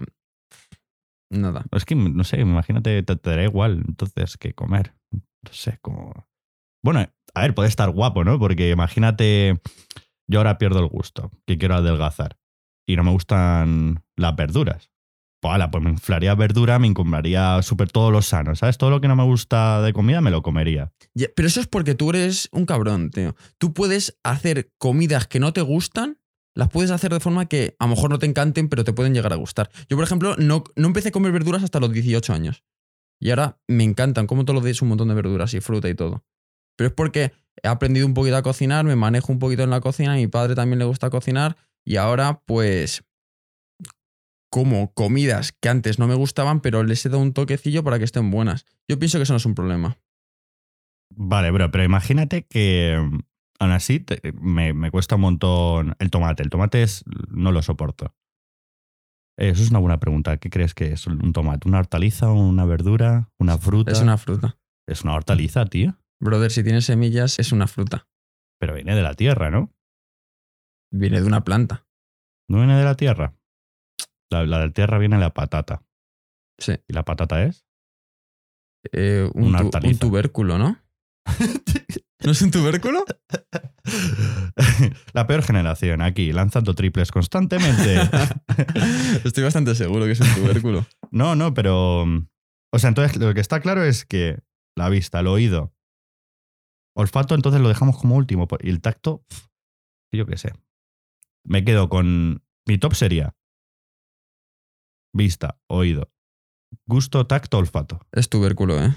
Nada. 1.29 1.65
Es 1.71 1.85
que, 1.85 1.95
no 1.95 2.23
sé, 2.23 2.39
imagínate, 2.39 3.03
te, 3.03 3.15
te 3.15 3.29
dará 3.29 3.44
igual 3.44 3.83
entonces 3.88 4.38
que 4.38 4.53
comer. 4.53 4.94
No 5.11 5.51
sé, 5.51 5.77
como. 5.81 6.27
Bueno, 6.83 7.06
a 7.33 7.41
ver, 7.41 7.53
puede 7.53 7.69
estar 7.69 7.89
guapo, 7.91 8.23
¿no? 8.23 8.39
Porque 8.39 8.69
imagínate, 8.69 9.59
yo 10.27 10.39
ahora 10.39 10.57
pierdo 10.57 10.79
el 10.79 10.88
gusto, 10.88 11.31
que 11.45 11.57
quiero 11.57 11.75
adelgazar. 11.75 12.38
Y 12.88 12.95
no 12.95 13.03
me 13.03 13.11
gustan 13.11 14.03
las 14.15 14.35
verduras. 14.35 14.89
Pues, 15.41 15.62
pues 15.71 15.83
me 15.83 15.90
inflaría 15.90 16.35
verdura, 16.35 16.80
me 16.80 16.87
incumbraría 16.87 17.61
súper 17.61 17.90
todo 17.90 18.11
lo 18.11 18.21
sano, 18.21 18.56
¿sabes? 18.56 18.78
Todo 18.78 18.90
lo 18.90 18.99
que 18.99 19.07
no 19.07 19.16
me 19.16 19.23
gusta 19.23 19.81
de 19.81 19.94
comida 19.94 20.19
me 20.19 20.31
lo 20.31 20.42
comería. 20.42 20.92
Pero 21.35 21.47
eso 21.47 21.61
es 21.61 21.68
porque 21.68 21.95
tú 21.95 22.09
eres 22.09 22.49
un 22.52 22.66
cabrón, 22.66 23.09
tío. 23.09 23.35
Tú 23.57 23.73
puedes 23.73 24.19
hacer 24.23 24.71
comidas 24.78 25.28
que 25.28 25.40
no 25.40 25.54
te 25.54 25.61
gustan, 25.61 26.19
las 26.56 26.69
puedes 26.69 26.92
hacer 26.92 27.14
de 27.14 27.21
forma 27.21 27.45
que 27.45 27.75
a 27.80 27.85
lo 27.85 27.92
mejor 27.95 28.09
no 28.09 28.19
te 28.19 28.25
encanten, 28.25 28.68
pero 28.68 28.83
te 28.83 28.92
pueden 28.92 29.14
llegar 29.14 29.31
a 29.31 29.37
gustar. 29.37 29.69
Yo, 29.87 29.95
por 29.95 30.04
ejemplo, 30.04 30.35
no, 30.37 30.66
no 30.75 30.87
empecé 30.87 31.09
a 31.09 31.11
comer 31.11 31.31
verduras 31.31 31.64
hasta 31.64 31.80
los 31.80 31.94
18 31.94 32.33
años. 32.33 32.64
Y 33.21 33.30
ahora 33.30 33.59
me 33.68 33.85
encantan, 33.85 34.28
como 34.28 34.44
todos 34.44 34.56
los 34.56 34.64
días 34.64 34.81
un 34.81 34.90
montón 34.90 35.07
de 35.07 35.14
verduras 35.14 35.54
y 35.54 35.61
fruta 35.61 35.87
y 35.87 35.95
todo. 35.95 36.25
Pero 36.78 36.90
es 36.90 36.94
porque 36.94 37.31
he 37.61 37.68
aprendido 37.68 38.06
un 38.06 38.14
poquito 38.14 38.37
a 38.37 38.42
cocinar, 38.42 38.85
me 38.85 38.95
manejo 38.95 39.31
un 39.31 39.40
poquito 39.40 39.64
en 39.64 39.69
la 39.69 39.81
cocina, 39.81 40.14
a 40.14 40.16
mi 40.16 40.28
padre 40.28 40.56
también 40.56 40.80
le 40.80 40.85
gusta 40.85 41.09
cocinar 41.09 41.57
y 41.85 41.97
ahora 41.97 42.42
pues 42.45 43.04
como 44.49 44.94
comidas 44.94 45.51
que 45.51 45.69
antes 45.69 45.99
no 45.99 46.07
me 46.07 46.15
gustaban, 46.15 46.61
pero 46.61 46.83
les 46.83 47.06
he 47.06 47.09
dado 47.09 47.21
un 47.21 47.33
toquecillo 47.33 47.83
para 47.83 47.97
que 47.99 48.06
estén 48.06 48.31
buenas. 48.31 48.65
Yo 48.87 48.97
pienso 48.99 49.18
que 49.19 49.23
eso 49.23 49.33
no 49.33 49.37
es 49.37 49.45
un 49.45 49.56
problema. 49.56 49.97
Vale, 51.15 51.51
bro, 51.51 51.71
pero 51.71 51.83
imagínate 51.83 52.45
que 52.45 52.97
mm, 53.01 53.19
aún 53.59 53.71
así 53.71 53.99
te- 53.99 54.31
me, 54.33 54.73
me 54.73 54.91
cuesta 54.91 55.15
un 55.15 55.21
montón 55.21 55.95
el 55.99 56.09
tomate. 56.11 56.44
El 56.44 56.49
tomate 56.49 56.83
es, 56.83 57.03
no 57.29 57.51
lo 57.51 57.61
soporto. 57.61 58.13
Eh, 59.37 59.49
Eso 59.49 59.63
es 59.63 59.69
una 59.69 59.79
buena 59.79 59.99
pregunta. 59.99 60.37
¿Qué 60.37 60.49
crees 60.49 60.73
que 60.73 60.91
es 60.91 61.07
un 61.07 61.33
tomate? 61.33 61.68
¿Una 61.68 61.79
hortaliza, 61.79 62.31
una 62.31 62.65
verdura, 62.65 63.29
una 63.39 63.57
fruta? 63.57 63.91
Es 63.91 64.01
una 64.01 64.18
fruta. 64.18 64.57
Es 64.87 65.03
una 65.03 65.13
hortaliza, 65.15 65.65
tío. 65.65 65.97
Brother, 66.21 66.51
si 66.51 66.63
tiene 66.63 66.81
semillas, 66.81 67.39
es 67.39 67.51
una 67.51 67.68
fruta. 67.68 68.07
Pero 68.59 68.73
viene 68.75 68.95
de 68.95 69.01
la 69.01 69.13
tierra, 69.13 69.49
¿no? 69.49 69.71
Viene 70.91 71.21
de 71.21 71.27
una 71.27 71.44
planta. 71.44 71.85
¿No 72.49 72.57
viene 72.57 72.75
de 72.77 72.83
la 72.83 72.95
tierra? 72.95 73.35
La, 74.31 74.45
la 74.45 74.59
de 74.59 74.69
tierra 74.71 74.98
viene 74.98 75.18
la 75.18 75.33
patata. 75.33 75.83
Sí. 76.59 76.74
¿Y 76.88 76.94
la 76.94 77.04
patata 77.04 77.44
es? 77.44 77.66
Eh, 78.92 79.30
un, 79.33 79.45
Una 79.48 79.59
tu- 79.59 79.66
hortaliza. 79.66 79.94
un 80.06 80.12
tubérculo, 80.12 80.57
¿no? 80.57 80.78
¿No 82.24 82.31
es 82.31 82.42
un 82.42 82.52
tubérculo? 82.52 83.06
la 85.14 85.26
peor 85.28 85.42
generación 85.44 86.02
aquí, 86.02 86.31
lanzando 86.31 86.76
triples 86.76 87.12
constantemente. 87.12 87.95
Estoy 89.24 89.44
bastante 89.44 89.74
seguro 89.76 90.06
que 90.06 90.12
es 90.12 90.19
un 90.21 90.33
tubérculo. 90.36 90.86
No, 91.12 91.36
no, 91.36 91.54
pero. 91.54 92.04
O 92.04 92.78
sea, 92.80 92.90
entonces 92.90 93.18
lo 93.18 93.33
que 93.33 93.40
está 93.42 93.62
claro 93.62 93.83
es 93.83 94.06
que 94.06 94.40
la 94.78 94.90
vista, 94.90 95.21
el 95.21 95.28
oído. 95.28 95.74
Olfato, 96.95 97.36
entonces 97.36 97.62
lo 97.62 97.69
dejamos 97.69 97.98
como 97.98 98.16
último. 98.16 98.48
Y 98.62 98.69
el 98.69 98.81
tacto, 98.81 99.24
yo 100.14 100.26
qué 100.26 100.38
sé. 100.38 100.54
Me 101.45 101.64
quedo 101.64 101.90
con. 101.90 102.44
Mi 102.68 102.78
top 102.78 102.94
sería. 102.95 103.33
Vista, 105.13 105.59
oído. 105.68 106.11
Gusto, 106.87 107.25
tacto, 107.28 107.57
olfato. 107.57 107.99
Es 108.11 108.30
tubérculo, 108.30 108.83
¿eh? 108.83 108.94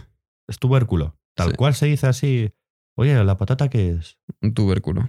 Es 0.49 0.59
tubérculo. 0.59 1.19
Tal 1.37 1.51
Sí. 1.51 1.57
cual 1.57 1.75
se 1.75 1.87
dice 1.87 2.07
así. 2.07 2.53
Oye, 2.97 3.23
¿la 3.25 3.37
patata 3.39 3.71
qué 3.71 3.91
es? 3.93 4.19
Un 4.43 4.53
tubérculo. 4.53 5.09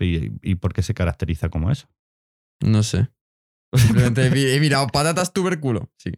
¿Y, 0.00 0.30
y 0.42 0.54
por 0.56 0.72
qué 0.72 0.82
se 0.82 0.94
caracteriza 0.94 1.48
como 1.48 1.70
eso? 1.70 1.88
No 2.62 2.82
sé. 2.82 3.08
Simplemente 3.74 4.26
he 4.26 4.30
mi- 4.30 4.44
he 4.44 4.60
mirado 4.60 4.86
patatas 4.92 5.32
tubérculo. 5.32 5.90
Sí. 5.98 6.12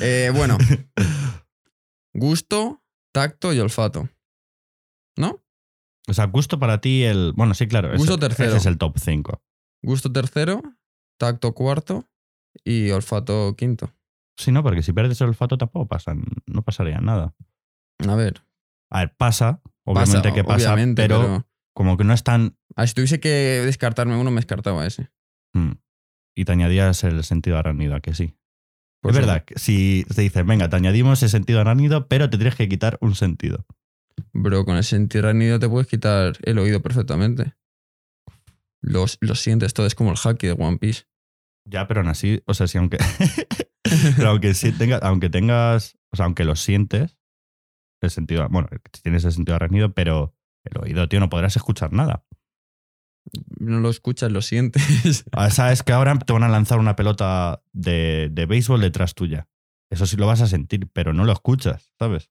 Eh, 0.00 0.30
bueno, 0.34 0.56
gusto, 2.14 2.82
tacto 3.12 3.52
y 3.52 3.58
olfato. 3.60 4.08
¿No? 5.16 5.42
O 6.08 6.14
sea, 6.14 6.26
gusto 6.26 6.58
para 6.58 6.80
ti 6.80 7.02
el. 7.04 7.32
Bueno, 7.34 7.54
sí, 7.54 7.66
claro. 7.68 7.90
Gusto 7.96 8.12
ese, 8.14 8.20
tercero. 8.20 8.48
ese 8.50 8.58
es 8.58 8.66
el 8.66 8.78
top 8.78 8.98
5. 8.98 9.42
Gusto 9.82 10.10
tercero, 10.12 10.62
tacto 11.18 11.52
cuarto 11.52 12.06
y 12.64 12.90
olfato 12.90 13.54
quinto. 13.56 13.92
Sí, 14.36 14.52
no, 14.52 14.62
porque 14.62 14.82
si 14.82 14.92
pierdes 14.92 15.20
el 15.20 15.28
olfato 15.28 15.58
tampoco 15.58 15.86
pasa, 15.88 16.14
no 16.46 16.62
pasaría 16.62 17.00
nada. 17.00 17.34
A 18.06 18.14
ver. 18.14 18.42
A 18.90 19.00
ver, 19.00 19.14
pasa, 19.16 19.60
obviamente 19.84 20.28
pasa, 20.28 20.34
que 20.34 20.44
pasa, 20.44 20.72
obviamente, 20.72 21.02
pero, 21.02 21.44
como 21.74 21.96
que 21.96 22.04
no 22.04 22.14
es 22.14 22.22
tan. 22.22 22.56
Ah, 22.76 22.86
si 22.86 22.94
tuviese 22.94 23.20
que 23.20 23.28
descartarme 23.64 24.16
uno, 24.16 24.30
me 24.30 24.36
descartaba 24.36 24.86
ese. 24.86 25.10
Mm. 25.52 25.72
Y 26.36 26.44
te 26.44 26.52
añadías 26.52 27.02
el 27.04 27.22
sentido 27.24 27.58
arácnido, 27.58 27.96
¿a 27.96 28.00
que 28.00 28.14
sí. 28.14 28.36
Por 29.00 29.12
es 29.12 29.18
verdad, 29.18 29.44
si 29.56 30.04
te 30.14 30.22
dicen, 30.22 30.46
venga, 30.46 30.68
te 30.68 30.76
añadimos 30.76 31.22
el 31.22 31.28
sentido 31.28 31.60
arácnido, 31.60 32.08
pero 32.08 32.30
te 32.30 32.36
tienes 32.36 32.54
que 32.54 32.68
quitar 32.68 32.98
un 33.00 33.14
sentido. 33.14 33.66
Bro, 34.32 34.64
con 34.64 34.76
el 34.76 34.84
sentido 34.84 35.24
arácnido 35.24 35.58
te 35.58 35.68
puedes 35.68 35.86
quitar 35.88 36.36
el 36.42 36.58
oído 36.58 36.80
perfectamente. 36.80 37.54
Los, 38.80 39.18
lo 39.20 39.34
sientes 39.34 39.74
todo, 39.74 39.86
es 39.86 39.94
como 39.94 40.12
el 40.12 40.18
haki 40.22 40.46
de 40.46 40.52
One 40.52 40.78
Piece. 40.78 41.04
Ya, 41.64 41.86
pero 41.86 42.00
aún 42.00 42.08
así, 42.08 42.42
o 42.46 42.54
sea, 42.54 42.66
si 42.66 42.78
aunque. 42.78 42.98
pero 44.16 44.30
aunque 44.30 44.54
sí 44.54 44.72
tengas, 44.72 45.02
aunque 45.02 45.30
tengas. 45.30 45.98
O 46.10 46.16
sea, 46.16 46.24
aunque 46.24 46.44
lo 46.44 46.56
sientes, 46.56 47.18
el 48.00 48.10
sentido. 48.10 48.48
Bueno, 48.48 48.68
tienes 49.02 49.24
el 49.24 49.32
sentido 49.32 49.56
arácnido, 49.56 49.92
pero 49.92 50.34
el 50.64 50.80
oído, 50.80 51.08
tío, 51.08 51.20
no 51.20 51.28
podrás 51.28 51.56
escuchar 51.56 51.92
nada. 51.92 52.24
No 53.58 53.80
lo 53.80 53.90
escuchas, 53.90 54.32
lo 54.32 54.40
sientes. 54.42 55.24
Ah, 55.32 55.50
Sabes 55.50 55.82
que 55.82 55.92
ahora 55.92 56.18
te 56.18 56.32
van 56.32 56.44
a 56.44 56.48
lanzar 56.48 56.78
una 56.78 56.96
pelota 56.96 57.62
de, 57.72 58.28
de 58.32 58.46
béisbol 58.46 58.80
detrás 58.80 59.14
tuya. 59.14 59.48
Eso 59.90 60.06
sí 60.06 60.16
lo 60.16 60.26
vas 60.26 60.40
a 60.40 60.46
sentir, 60.46 60.88
pero 60.92 61.12
no 61.12 61.24
lo 61.24 61.32
escuchas, 61.32 61.92
¿sabes? 61.98 62.30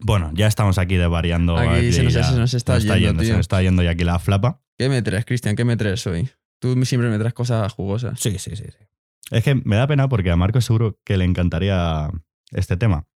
Bueno, 0.00 0.30
ya 0.34 0.46
estamos 0.46 0.78
aquí 0.78 0.96
desvariando. 0.96 1.56
Aquí 1.56 1.92
se 1.92 2.02
nos- 2.04 2.12
ya- 2.14 2.22
se 2.24 2.36
nos 2.36 2.54
está 2.54 2.78
yendo, 2.78 3.20
Se 3.20 3.26
tío. 3.26 3.36
nos 3.36 3.40
está 3.40 3.60
yendo 3.62 3.82
ya 3.82 3.90
aquí 3.90 4.04
la 4.04 4.18
flapa. 4.18 4.62
¿Qué 4.78 4.88
me 4.88 5.02
traes, 5.02 5.24
Cristian? 5.24 5.56
¿Qué 5.56 5.64
me 5.64 5.76
traes 5.76 6.06
hoy? 6.06 6.30
Tú 6.60 6.84
siempre 6.84 7.10
me 7.10 7.18
traes 7.18 7.34
cosas 7.34 7.72
jugosas. 7.72 8.18
Sí, 8.20 8.38
sí, 8.38 8.54
sí, 8.56 8.64
sí. 8.66 8.84
Es 9.30 9.44
que 9.44 9.54
me 9.54 9.76
da 9.76 9.86
pena 9.86 10.08
porque 10.08 10.30
a 10.30 10.36
Marco 10.36 10.60
seguro 10.60 10.98
que 11.04 11.16
le 11.16 11.24
encantaría 11.24 12.10
este 12.52 12.76
tema. 12.76 13.06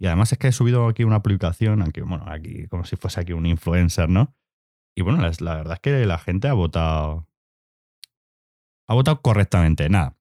Y 0.00 0.06
además 0.06 0.32
es 0.32 0.38
que 0.38 0.48
he 0.48 0.52
subido 0.52 0.88
aquí 0.88 1.04
una 1.04 1.22
publicación, 1.22 1.82
aquí, 1.82 2.00
bueno, 2.00 2.24
aquí 2.28 2.66
como 2.68 2.84
si 2.84 2.96
fuese 2.96 3.20
aquí 3.20 3.32
un 3.32 3.46
influencer, 3.46 4.08
¿no? 4.08 4.34
Y 4.96 5.02
bueno, 5.02 5.20
la, 5.20 5.30
la 5.40 5.56
verdad 5.56 5.74
es 5.74 5.80
que 5.80 6.04
la 6.06 6.18
gente 6.18 6.48
ha 6.48 6.52
votado. 6.54 7.28
Ha 8.88 8.94
votado 8.94 9.20
correctamente. 9.22 9.88
Nada. 9.88 10.16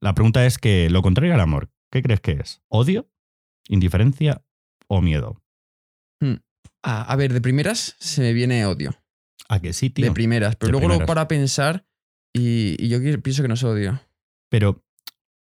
La 0.00 0.14
pregunta 0.14 0.44
es 0.46 0.58
que 0.58 0.90
lo 0.90 1.02
contrario 1.02 1.34
al 1.34 1.40
amor, 1.40 1.70
¿qué 1.90 2.02
crees 2.02 2.20
que 2.20 2.32
es? 2.32 2.62
¿Odio? 2.68 3.10
¿Indiferencia 3.68 4.44
o 4.88 5.00
miedo? 5.02 5.42
Ah, 6.82 7.02
a 7.02 7.16
ver, 7.16 7.32
de 7.32 7.40
primeras 7.40 7.96
se 7.98 8.20
me 8.20 8.32
viene 8.32 8.64
odio. 8.64 8.94
¿A 9.48 9.60
que 9.60 9.72
sí, 9.72 9.90
tío? 9.90 10.04
De 10.04 10.12
primeras. 10.12 10.54
Pero 10.56 10.68
De 10.78 10.86
luego 10.86 11.00
lo 11.00 11.06
para 11.06 11.26
pensar 11.26 11.84
y, 12.34 12.76
y 12.78 12.88
yo 12.88 12.98
pienso 13.22 13.42
que 13.42 13.48
no 13.48 13.54
es 13.54 13.64
odio. 13.64 14.00
Pero, 14.50 14.84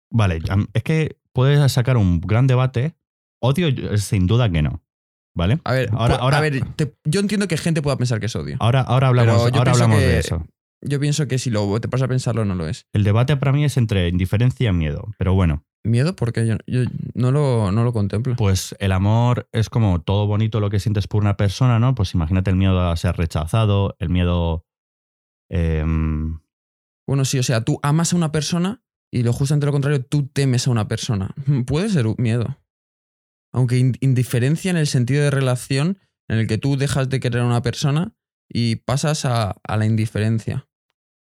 vale, 0.10 0.40
es 0.74 0.84
que 0.84 1.18
puedes 1.34 1.70
sacar 1.72 1.98
un 1.98 2.22
gran 2.22 2.48
debate. 2.48 2.96
Odio, 3.42 3.98
sin 3.98 4.26
duda 4.26 4.50
que 4.50 4.62
no. 4.62 4.84
¿Vale? 5.36 5.60
A 5.66 5.72
ver, 5.74 5.90
Ahora- 5.94 6.16
ahora- 6.16 6.38
a 6.40 6.42
ver 6.42 6.64
te- 6.76 6.96
yo 7.06 7.20
entiendo 7.20 7.48
que 7.48 7.58
gente 7.58 7.82
pueda 7.84 7.98
pensar 7.98 8.20
que 8.20 8.26
es 8.26 8.36
odio. 8.36 8.58
Ahora, 8.60 8.82
ahora 8.82 9.10
hablamos, 9.10 9.36
ahora 9.54 9.72
hablamos 9.72 10.00
que- 10.00 10.08
de 10.08 10.20
eso. 10.20 10.48
Yo 10.82 11.00
pienso 11.00 11.28
que 11.28 11.38
si 11.38 11.50
lo 11.52 11.80
te 11.82 11.88
pasas 11.90 12.06
a 12.06 12.08
pensarlo, 12.08 12.46
no 12.46 12.56
lo 12.56 12.68
es. 12.68 12.88
El 12.94 13.04
debate 13.04 13.36
para 13.38 13.52
mí 13.52 13.64
es 13.66 13.78
entre 13.78 14.08
indiferencia 14.08 14.70
y 14.70 14.74
miedo. 14.74 15.12
Pero 15.20 15.34
bueno, 15.36 15.64
¿Miedo? 15.84 16.16
Porque 16.16 16.46
yo, 16.46 16.56
yo 16.68 16.82
no, 17.14 17.32
lo, 17.32 17.72
no 17.72 17.84
lo 17.84 17.94
contemplo. 17.94 18.36
pues 18.36 18.76
el 18.80 18.92
amor 18.92 19.48
es 19.54 19.70
como 19.70 20.02
todo 20.02 20.28
bonito 20.28 20.60
lo 20.60 20.70
que 20.70 20.80
sientes 20.80 21.08
por 21.08 21.22
una 21.22 21.38
persona, 21.38 21.80
¿no? 21.80 21.96
Pues 21.96 22.14
imagínate 22.14 22.50
el 22.52 22.58
miedo 22.58 22.82
a 22.90 22.96
ser 22.98 23.16
rechazado, 23.16 23.96
el 24.00 24.10
miedo. 24.10 24.66
em, 25.50 26.40
Bueno, 27.08 27.24
sí, 27.26 27.40
o 27.40 27.44
sea, 27.44 27.62
tú 27.64 27.80
amas 27.84 28.14
a 28.14 28.16
una 28.18 28.32
persona 28.32 28.84
y 29.12 29.24
lo 29.24 29.32
justamente 29.32 29.66
lo 29.66 29.72
contrario, 29.72 30.04
tú 30.04 30.28
temes 30.28 30.68
a 30.68 30.72
una 30.72 30.88
persona. 30.88 31.34
Puede 31.66 31.90
ser 31.90 32.08
un 32.08 32.16
miedo. 32.18 32.58
Aunque 33.54 33.78
in- 33.78 33.98
indiferencia 34.02 34.70
en 34.72 34.78
el 34.78 34.88
sentido 34.88 35.24
de 35.24 35.32
relación 35.32 36.00
en 36.28 36.40
el 36.40 36.48
que 36.48 36.58
tú 36.58 36.76
dejas 36.76 37.08
de 37.10 37.22
querer 37.22 37.42
a 37.42 37.46
una 37.46 37.62
persona 37.62 38.14
y 38.50 38.78
pasas 38.78 39.24
a, 39.26 39.52
a 39.64 39.78
la 39.78 39.86
indiferencia. 39.86 40.68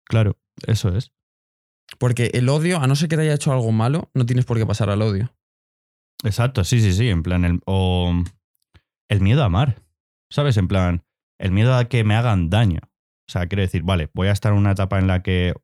claro, 0.06 0.38
eso 0.66 0.96
es. 0.96 1.12
Porque 1.98 2.30
el 2.34 2.48
odio, 2.48 2.80
a 2.80 2.86
no 2.86 2.96
ser 2.96 3.08
que 3.08 3.16
te 3.16 3.22
haya 3.22 3.34
hecho 3.34 3.52
algo 3.52 3.72
malo, 3.72 4.10
no 4.14 4.26
tienes 4.26 4.44
por 4.44 4.58
qué 4.58 4.66
pasar 4.66 4.90
al 4.90 5.02
odio. 5.02 5.32
Exacto, 6.24 6.64
sí, 6.64 6.80
sí, 6.80 6.92
sí. 6.92 7.08
En 7.08 7.22
plan, 7.22 7.44
el, 7.44 7.60
o 7.66 8.12
el 9.08 9.20
miedo 9.20 9.42
a 9.42 9.46
amar. 9.46 9.82
¿Sabes? 10.30 10.56
En 10.56 10.68
plan, 10.68 11.04
el 11.38 11.52
miedo 11.52 11.74
a 11.74 11.84
que 11.86 12.04
me 12.04 12.16
hagan 12.16 12.50
daño. 12.50 12.80
O 13.28 13.32
sea, 13.32 13.46
quiero 13.46 13.62
decir, 13.62 13.82
vale, 13.82 14.10
voy 14.14 14.28
a 14.28 14.32
estar 14.32 14.52
en 14.52 14.58
una 14.58 14.72
etapa 14.72 14.98
en 14.98 15.06
la 15.06 15.22
que 15.22 15.54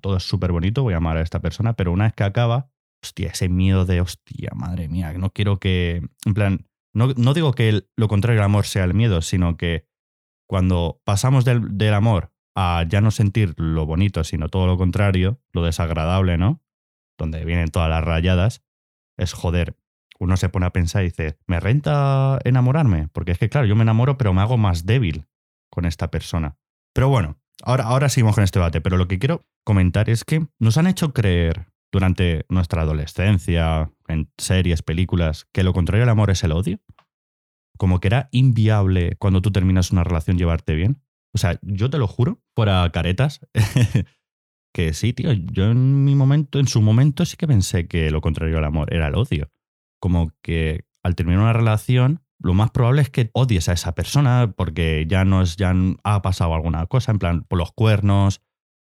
todo 0.00 0.16
es 0.16 0.24
súper 0.24 0.52
bonito, 0.52 0.82
voy 0.82 0.94
a 0.94 0.98
amar 0.98 1.16
a 1.16 1.22
esta 1.22 1.40
persona, 1.40 1.74
pero 1.74 1.92
una 1.92 2.04
vez 2.04 2.12
que 2.12 2.24
acaba, 2.24 2.68
hostia, 3.02 3.30
ese 3.30 3.48
miedo 3.48 3.84
de, 3.84 4.00
hostia, 4.00 4.50
madre 4.54 4.88
mía, 4.88 5.12
no 5.14 5.30
quiero 5.30 5.58
que. 5.58 6.02
En 6.24 6.34
plan, 6.34 6.66
no, 6.92 7.12
no 7.16 7.34
digo 7.34 7.52
que 7.52 7.86
lo 7.96 8.08
contrario 8.08 8.40
al 8.40 8.46
amor 8.46 8.66
sea 8.66 8.84
el 8.84 8.94
miedo, 8.94 9.22
sino 9.22 9.56
que 9.56 9.86
cuando 10.48 11.00
pasamos 11.04 11.44
del, 11.44 11.78
del 11.78 11.94
amor 11.94 12.32
a 12.56 12.84
ya 12.88 13.00
no 13.00 13.10
sentir 13.10 13.54
lo 13.58 13.86
bonito, 13.86 14.24
sino 14.24 14.48
todo 14.48 14.66
lo 14.66 14.78
contrario, 14.78 15.40
lo 15.52 15.62
desagradable, 15.62 16.38
¿no? 16.38 16.62
Donde 17.18 17.44
vienen 17.44 17.68
todas 17.68 17.90
las 17.90 18.02
rayadas, 18.02 18.64
es 19.18 19.34
joder. 19.34 19.76
Uno 20.18 20.38
se 20.38 20.48
pone 20.48 20.64
a 20.64 20.72
pensar 20.72 21.02
y 21.02 21.08
dice, 21.08 21.38
¿me 21.46 21.60
renta 21.60 22.38
enamorarme? 22.44 23.08
Porque 23.08 23.32
es 23.32 23.38
que, 23.38 23.50
claro, 23.50 23.66
yo 23.66 23.76
me 23.76 23.82
enamoro, 23.82 24.16
pero 24.16 24.32
me 24.32 24.40
hago 24.40 24.56
más 24.56 24.86
débil 24.86 25.26
con 25.70 25.84
esta 25.84 26.10
persona. 26.10 26.56
Pero 26.94 27.10
bueno, 27.10 27.38
ahora, 27.62 27.84
ahora 27.84 28.08
seguimos 28.08 28.34
con 28.34 28.42
este 28.42 28.58
debate. 28.58 28.80
Pero 28.80 28.96
lo 28.96 29.06
que 29.08 29.18
quiero 29.18 29.44
comentar 29.62 30.08
es 30.08 30.24
que 30.24 30.46
nos 30.58 30.78
han 30.78 30.86
hecho 30.86 31.12
creer 31.12 31.66
durante 31.92 32.46
nuestra 32.48 32.82
adolescencia, 32.82 33.90
en 34.08 34.32
series, 34.38 34.82
películas, 34.82 35.46
que 35.52 35.62
lo 35.62 35.74
contrario 35.74 36.04
al 36.04 36.10
amor 36.10 36.30
es 36.30 36.42
el 36.44 36.52
odio. 36.52 36.80
Como 37.76 38.00
que 38.00 38.08
era 38.08 38.28
inviable 38.32 39.16
cuando 39.18 39.42
tú 39.42 39.52
terminas 39.52 39.90
una 39.90 40.04
relación 40.04 40.38
llevarte 40.38 40.74
bien. 40.74 41.02
O 41.36 41.38
sea, 41.38 41.58
yo 41.60 41.90
te 41.90 41.98
lo 41.98 42.06
juro, 42.06 42.40
fuera 42.54 42.90
caretas, 42.92 43.46
que 44.72 44.94
sí, 44.94 45.12
tío. 45.12 45.34
Yo 45.34 45.70
en 45.70 46.02
mi 46.02 46.14
momento, 46.14 46.58
en 46.58 46.66
su 46.66 46.80
momento, 46.80 47.26
sí 47.26 47.36
que 47.36 47.46
pensé 47.46 47.86
que 47.88 48.10
lo 48.10 48.22
contrario 48.22 48.56
al 48.56 48.64
amor 48.64 48.90
era 48.90 49.08
el 49.08 49.16
odio. 49.16 49.50
Como 50.00 50.32
que 50.40 50.86
al 51.02 51.14
terminar 51.14 51.42
una 51.42 51.52
relación, 51.52 52.22
lo 52.38 52.54
más 52.54 52.70
probable 52.70 53.02
es 53.02 53.10
que 53.10 53.28
odies 53.34 53.68
a 53.68 53.74
esa 53.74 53.94
persona 53.94 54.54
porque 54.56 55.04
ya 55.06 55.26
no 55.26 55.42
es, 55.42 55.56
ya 55.56 55.74
ha 56.04 56.22
pasado 56.22 56.54
alguna 56.54 56.86
cosa, 56.86 57.12
en 57.12 57.18
plan, 57.18 57.44
por 57.44 57.58
los 57.58 57.70
cuernos, 57.72 58.40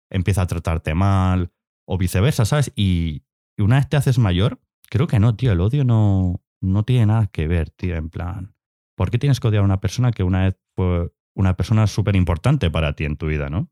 empieza 0.09 0.41
a 0.41 0.47
tratarte 0.47 0.95
mal, 0.95 1.53
o 1.85 1.97
viceversa, 1.97 2.43
¿sabes? 2.43 2.73
Y, 2.75 3.23
y 3.57 3.61
una 3.61 3.77
vez 3.77 3.87
te 3.87 3.95
haces 3.95 4.19
mayor, 4.19 4.59
creo 4.89 5.07
que 5.07 5.21
no, 5.21 5.33
tío. 5.37 5.53
El 5.53 5.61
odio 5.61 5.85
no, 5.85 6.43
no 6.59 6.83
tiene 6.83 7.05
nada 7.05 7.27
que 7.27 7.47
ver, 7.47 7.69
tío. 7.69 7.95
En 7.95 8.09
plan, 8.09 8.53
¿por 8.97 9.11
qué 9.11 9.17
tienes 9.17 9.39
que 9.39 9.47
odiar 9.47 9.61
a 9.61 9.65
una 9.65 9.79
persona 9.79 10.11
que 10.11 10.23
una 10.23 10.43
vez 10.43 10.57
fue 10.75 11.09
una 11.35 11.55
persona 11.55 11.87
súper 11.87 12.15
importante 12.15 12.69
para 12.69 12.93
ti 12.93 13.05
en 13.05 13.17
tu 13.17 13.27
vida, 13.27 13.49
¿no? 13.49 13.71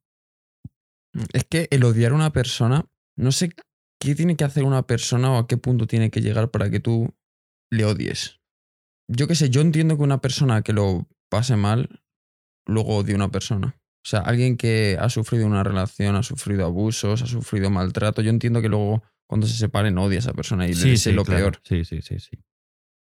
Es 1.34 1.44
que 1.46 1.68
el 1.72 1.84
odiar 1.84 2.14
a 2.14 2.16
una 2.16 2.32
persona, 2.32 2.86
no 3.18 3.32
sé 3.32 3.52
qué 4.00 4.16
tiene 4.16 4.36
que 4.36 4.44
hacer 4.44 4.64
una 4.64 4.88
persona 4.88 5.32
o 5.32 5.38
a 5.38 5.48
qué 5.48 5.58
punto 5.58 5.88
tiene 5.88 6.10
que 6.10 6.22
llegar 6.22 6.50
para 6.50 6.70
que 6.70 6.80
tú 6.80 7.14
le 7.70 7.86
odies. 7.86 8.40
Yo 9.08 9.28
qué 9.28 9.36
sé, 9.36 9.50
yo 9.50 9.62
entiendo 9.62 9.98
que 9.98 10.04
una 10.04 10.22
persona 10.22 10.62
que 10.62 10.74
lo 10.74 11.08
pase 11.30 11.56
mal, 11.56 12.02
luego 12.66 12.98
odie 12.98 13.14
a 13.14 13.18
una 13.18 13.32
persona. 13.32 13.76
O 14.04 14.08
sea, 14.08 14.22
alguien 14.22 14.58
que 14.58 14.98
ha 15.00 15.10
sufrido 15.10 15.46
una 15.46 15.64
relación, 15.64 16.16
ha 16.16 16.24
sufrido 16.24 16.66
abusos, 16.66 17.22
ha 17.22 17.28
sufrido 17.28 17.70
maltrato, 17.70 18.22
yo 18.22 18.32
entiendo 18.32 18.62
que 18.62 18.70
luego 18.70 19.04
cuando 19.28 19.48
se 19.48 19.56
separen 19.56 19.98
odia 19.98 20.18
a 20.18 20.20
esa 20.20 20.34
persona 20.34 20.68
y 20.68 20.74
le 20.74 20.90
desee 20.90 21.14
lo 21.14 21.24
claro. 21.24 21.52
peor. 21.52 21.62
Sí, 21.64 21.86
sí, 21.86 22.02
sí, 22.02 22.20
sí. 22.20 22.44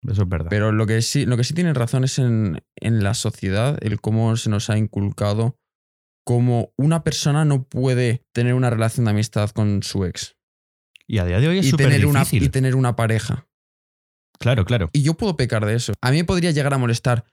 Eso 0.03 0.23
es 0.23 0.29
verdad. 0.29 0.47
Pero 0.49 0.71
lo 0.71 0.85
que 0.85 1.01
sí, 1.01 1.25
lo 1.25 1.37
que 1.37 1.43
sí 1.43 1.53
tienen 1.53 1.75
razón 1.75 2.03
es 2.03 2.19
en, 2.19 2.61
en 2.75 3.03
la 3.03 3.13
sociedad, 3.13 3.77
el 3.81 3.99
cómo 4.01 4.35
se 4.37 4.49
nos 4.49 4.69
ha 4.69 4.77
inculcado 4.77 5.57
cómo 6.25 6.73
una 6.77 7.03
persona 7.03 7.45
no 7.45 7.63
puede 7.63 8.25
tener 8.33 8.53
una 8.53 8.69
relación 8.69 9.05
de 9.05 9.11
amistad 9.11 9.49
con 9.51 9.81
su 9.81 10.03
ex 10.05 10.35
y 11.07 11.19
a 11.19 11.25
día 11.25 11.39
de 11.39 11.47
hoy 11.47 11.59
es 11.59 11.67
y 11.67 11.69
súper 11.71 11.87
tener, 11.87 12.05
una, 12.05 12.19
difícil. 12.19 12.43
y 12.43 12.49
tener 12.49 12.75
una 12.75 12.95
pareja. 12.97 13.47
Claro, 14.39 14.65
claro. 14.65 14.89
Y 14.93 15.03
yo 15.03 15.13
puedo 15.15 15.37
pecar 15.37 15.65
de 15.65 15.73
eso. 15.75 15.93
A 16.01 16.11
mí 16.11 16.17
me 16.17 16.25
podría 16.25 16.51
llegar 16.51 16.73
a 16.73 16.77
molestar 16.77 17.23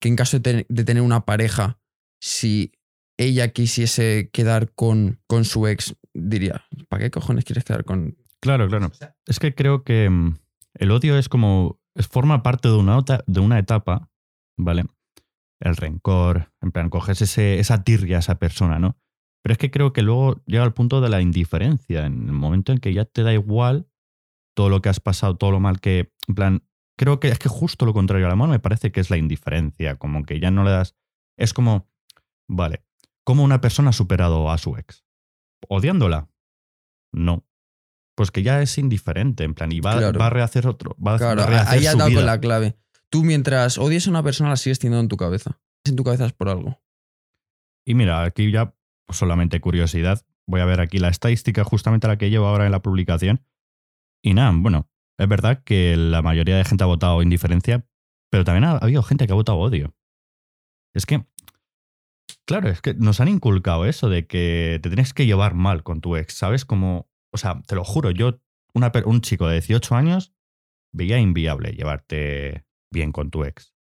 que 0.00 0.08
en 0.08 0.14
caso 0.16 0.38
de, 0.38 0.40
ten- 0.42 0.66
de 0.68 0.84
tener 0.84 1.02
una 1.02 1.24
pareja, 1.24 1.78
si 2.22 2.72
ella 3.18 3.48
quisiese 3.48 4.30
quedar 4.32 4.72
con, 4.72 5.20
con 5.26 5.44
su 5.44 5.66
ex, 5.66 5.96
diría, 6.14 6.64
¿para 6.88 7.02
qué 7.04 7.10
cojones 7.10 7.44
quieres 7.44 7.64
quedar 7.64 7.84
con...? 7.84 8.16
Claro, 8.40 8.68
claro. 8.68 8.92
Es 9.26 9.40
que 9.40 9.54
creo 9.54 9.82
que 9.82 10.08
mm, 10.08 10.38
el 10.74 10.90
odio 10.92 11.18
es 11.18 11.28
como 11.28 11.80
forma 12.02 12.42
parte 12.42 12.68
de 12.68 12.76
una, 12.76 13.00
de 13.00 13.40
una 13.40 13.58
etapa, 13.58 14.10
¿vale? 14.58 14.84
El 15.60 15.76
rencor, 15.76 16.52
en 16.60 16.72
plan, 16.72 16.90
coges 16.90 17.22
ese, 17.22 17.58
esa 17.58 17.84
tirria 17.84 18.16
a 18.16 18.20
esa 18.20 18.38
persona, 18.38 18.78
¿no? 18.78 18.96
Pero 19.42 19.52
es 19.52 19.58
que 19.58 19.70
creo 19.70 19.92
que 19.92 20.02
luego 20.02 20.42
llega 20.46 20.64
al 20.64 20.74
punto 20.74 21.00
de 21.00 21.08
la 21.08 21.20
indiferencia, 21.20 22.06
en 22.06 22.26
el 22.26 22.32
momento 22.32 22.72
en 22.72 22.78
que 22.78 22.92
ya 22.92 23.04
te 23.04 23.22
da 23.22 23.32
igual 23.32 23.88
todo 24.56 24.68
lo 24.68 24.80
que 24.80 24.88
has 24.88 25.00
pasado, 25.00 25.36
todo 25.36 25.50
lo 25.50 25.60
mal 25.60 25.80
que, 25.80 26.12
en 26.28 26.34
plan, 26.34 26.62
creo 26.96 27.20
que 27.20 27.28
es 27.28 27.38
que 27.38 27.48
justo 27.48 27.86
lo 27.86 27.92
contrario 27.92 28.26
al 28.26 28.32
amor 28.32 28.48
me 28.48 28.58
parece 28.58 28.92
que 28.92 29.00
es 29.00 29.10
la 29.10 29.16
indiferencia, 29.16 29.96
como 29.96 30.24
que 30.24 30.40
ya 30.40 30.50
no 30.50 30.64
le 30.64 30.70
das, 30.70 30.96
es 31.36 31.52
como, 31.52 31.90
vale, 32.48 32.84
¿cómo 33.24 33.42
una 33.42 33.60
persona 33.60 33.90
ha 33.90 33.92
superado 33.92 34.50
a 34.50 34.58
su 34.58 34.76
ex? 34.76 35.04
¿Odiándola? 35.68 36.30
No. 37.12 37.44
Pues 38.16 38.30
que 38.30 38.42
ya 38.42 38.62
es 38.62 38.78
indiferente, 38.78 39.44
en 39.44 39.54
plan, 39.54 39.72
y 39.72 39.80
va, 39.80 39.98
Claro. 39.98 40.18
va 40.18 40.26
a 40.26 40.30
rehacer 40.30 40.66
otro, 40.66 40.96
va, 41.04 41.18
Claro, 41.18 41.40
va 41.40 41.46
a 41.46 41.50
rehacer 41.50 41.78
ahí 41.78 41.86
has 41.86 41.98
dado 41.98 42.14
con 42.14 42.26
la 42.26 42.40
clave. 42.40 42.76
Tú 43.10 43.24
mientras 43.24 43.78
odies 43.78 44.06
a 44.06 44.10
una 44.10 44.22
persona 44.22 44.50
la 44.50 44.56
sigues 44.56 44.78
teniendo 44.78 45.00
en 45.00 45.08
tu 45.08 45.16
cabeza. 45.16 45.58
En 45.84 45.96
tu 45.96 46.04
cabeza 46.04 46.26
es 46.26 46.32
por 46.32 46.48
algo. 46.48 46.80
Y 47.84 47.94
mira, 47.94 48.22
aquí 48.22 48.50
ya 48.50 48.74
pues, 49.06 49.18
solamente 49.18 49.60
curiosidad. 49.60 50.24
Voy 50.46 50.60
a 50.60 50.64
ver 50.64 50.80
aquí 50.80 50.98
la 50.98 51.08
estadística 51.08 51.64
justamente 51.64 52.06
la 52.08 52.18
que 52.18 52.30
llevo 52.30 52.46
ahora 52.46 52.66
en 52.66 52.72
la 52.72 52.82
publicación. 52.82 53.44
Y 54.22 54.34
nada, 54.34 54.52
bueno, 54.54 54.88
es 55.18 55.28
verdad 55.28 55.62
que 55.64 55.96
la 55.96 56.22
mayoría 56.22 56.56
de 56.56 56.64
gente 56.64 56.84
ha 56.84 56.88
votado 56.88 57.22
indiferencia, 57.22 57.86
pero 58.30 58.44
también 58.44 58.64
ha 58.64 58.76
habido 58.78 59.02
gente 59.02 59.26
que 59.26 59.32
ha 59.32 59.36
votado 59.36 59.58
odio. 59.58 59.94
Es 60.94 61.06
que, 61.06 61.24
claro, 62.46 62.68
es 62.68 62.80
que 62.80 62.94
nos 62.94 63.20
han 63.20 63.28
inculcado 63.28 63.84
eso 63.84 64.08
de 64.08 64.26
que 64.26 64.80
te 64.82 64.88
tienes 64.88 65.12
que 65.12 65.26
llevar 65.26 65.54
mal 65.54 65.82
con 65.82 66.00
tu 66.00 66.16
ex, 66.16 66.34
¿sabes? 66.34 66.64
Como, 66.64 67.08
o 67.34 67.38
sea, 67.38 67.60
te 67.66 67.74
lo 67.74 67.84
juro, 67.84 68.12
yo, 68.12 68.40
una, 68.72 68.92
un 69.04 69.20
chico 69.20 69.48
de 69.48 69.54
18 69.54 69.96
años, 69.96 70.32
veía 70.92 71.18
inviable 71.18 71.72
llevarte 71.72 72.64
bien 72.92 73.10
con 73.10 73.30
tu 73.30 73.44
ex. 73.44 73.74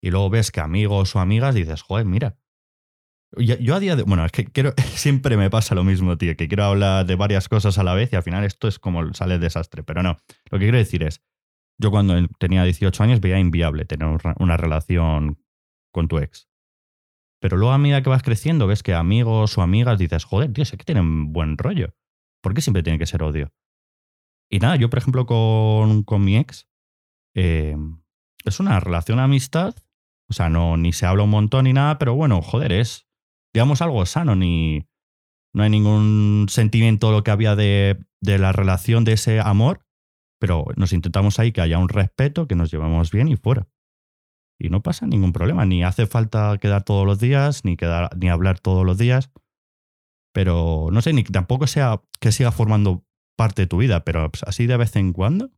Y 0.00 0.10
luego 0.10 0.30
ves 0.30 0.52
que 0.52 0.60
amigos 0.60 1.16
o 1.16 1.20
amigas 1.20 1.54
dices, 1.54 1.82
joder, 1.82 2.06
mira, 2.06 2.38
yo, 3.36 3.74
a 3.74 3.80
día 3.80 3.96
de. 3.96 4.04
Bueno, 4.04 4.24
es 4.24 4.32
que 4.32 4.44
quiero. 4.44 4.74
Siempre 4.94 5.36
me 5.36 5.50
pasa 5.50 5.74
lo 5.74 5.82
mismo, 5.82 6.16
tío, 6.16 6.36
que 6.36 6.46
quiero 6.46 6.64
hablar 6.64 7.04
de 7.04 7.16
varias 7.16 7.48
cosas 7.48 7.78
a 7.78 7.82
la 7.82 7.94
vez 7.94 8.12
y 8.12 8.16
al 8.16 8.22
final 8.22 8.44
esto 8.44 8.68
es 8.68 8.78
como 8.78 9.12
sale 9.12 9.34
el 9.34 9.40
desastre. 9.40 9.82
Pero 9.82 10.02
no. 10.02 10.18
Lo 10.50 10.58
que 10.58 10.66
quiero 10.66 10.78
decir 10.78 11.02
es. 11.02 11.22
Yo 11.76 11.90
cuando 11.90 12.14
tenía 12.38 12.62
18 12.62 13.02
años 13.02 13.20
veía 13.20 13.40
inviable 13.40 13.84
tener 13.84 14.08
una 14.38 14.56
relación 14.56 15.42
con 15.92 16.06
tu 16.06 16.18
ex. 16.18 16.48
Pero 17.40 17.56
luego 17.56 17.72
a 17.72 17.78
medida 17.78 18.00
que 18.00 18.10
vas 18.10 18.22
creciendo, 18.22 18.68
ves 18.68 18.84
que 18.84 18.94
amigos 18.94 19.58
o 19.58 19.62
amigas 19.62 19.98
dices, 19.98 20.24
joder, 20.24 20.52
tío, 20.52 20.64
sé 20.64 20.76
que 20.76 20.84
tienen 20.84 21.32
buen 21.32 21.58
rollo. 21.58 21.92
¿Por 22.44 22.52
qué 22.52 22.60
siempre 22.60 22.82
tiene 22.82 22.98
que 22.98 23.06
ser 23.06 23.22
odio? 23.22 23.54
Y 24.50 24.58
nada, 24.58 24.76
yo, 24.76 24.90
por 24.90 24.98
ejemplo, 24.98 25.24
con, 25.24 26.02
con 26.02 26.22
mi 26.22 26.36
ex, 26.36 26.68
eh, 27.34 27.74
es 28.44 28.60
una 28.60 28.78
relación 28.80 29.18
amistad. 29.18 29.74
O 30.28 30.34
sea, 30.34 30.50
no, 30.50 30.76
ni 30.76 30.92
se 30.92 31.06
habla 31.06 31.22
un 31.22 31.30
montón 31.30 31.64
ni 31.64 31.72
nada, 31.72 31.96
pero 31.96 32.14
bueno, 32.14 32.42
joder, 32.42 32.72
es, 32.72 33.08
digamos, 33.54 33.80
algo 33.80 34.04
sano, 34.04 34.36
ni 34.36 34.86
no 35.54 35.62
hay 35.62 35.70
ningún 35.70 36.44
sentimiento 36.50 37.12
lo 37.12 37.24
que 37.24 37.30
había 37.30 37.56
de, 37.56 37.98
de 38.20 38.38
la 38.38 38.52
relación, 38.52 39.04
de 39.04 39.14
ese 39.14 39.40
amor, 39.40 39.86
pero 40.38 40.66
nos 40.76 40.92
intentamos 40.92 41.38
ahí 41.38 41.50
que 41.50 41.62
haya 41.62 41.78
un 41.78 41.88
respeto, 41.88 42.46
que 42.46 42.56
nos 42.56 42.70
llevemos 42.70 43.10
bien 43.10 43.28
y 43.28 43.36
fuera. 43.36 43.68
Y 44.58 44.68
no 44.68 44.82
pasa 44.82 45.06
ningún 45.06 45.32
problema, 45.32 45.64
ni 45.64 45.82
hace 45.82 46.06
falta 46.06 46.58
quedar 46.58 46.84
todos 46.84 47.06
los 47.06 47.18
días, 47.20 47.64
ni, 47.64 47.78
quedar, 47.78 48.14
ni 48.18 48.28
hablar 48.28 48.58
todos 48.60 48.84
los 48.84 48.98
días, 48.98 49.30
pero 50.34 50.88
no 50.90 51.00
sé, 51.00 51.12
ni 51.12 51.22
tampoco 51.22 51.68
sea 51.68 52.02
que 52.20 52.32
siga 52.32 52.50
formando 52.50 53.06
parte 53.36 53.62
de 53.62 53.68
tu 53.68 53.78
vida, 53.78 54.04
pero 54.04 54.30
así 54.46 54.66
de 54.66 54.76
vez 54.76 54.94
en 54.96 55.12
cuando. 55.12 55.50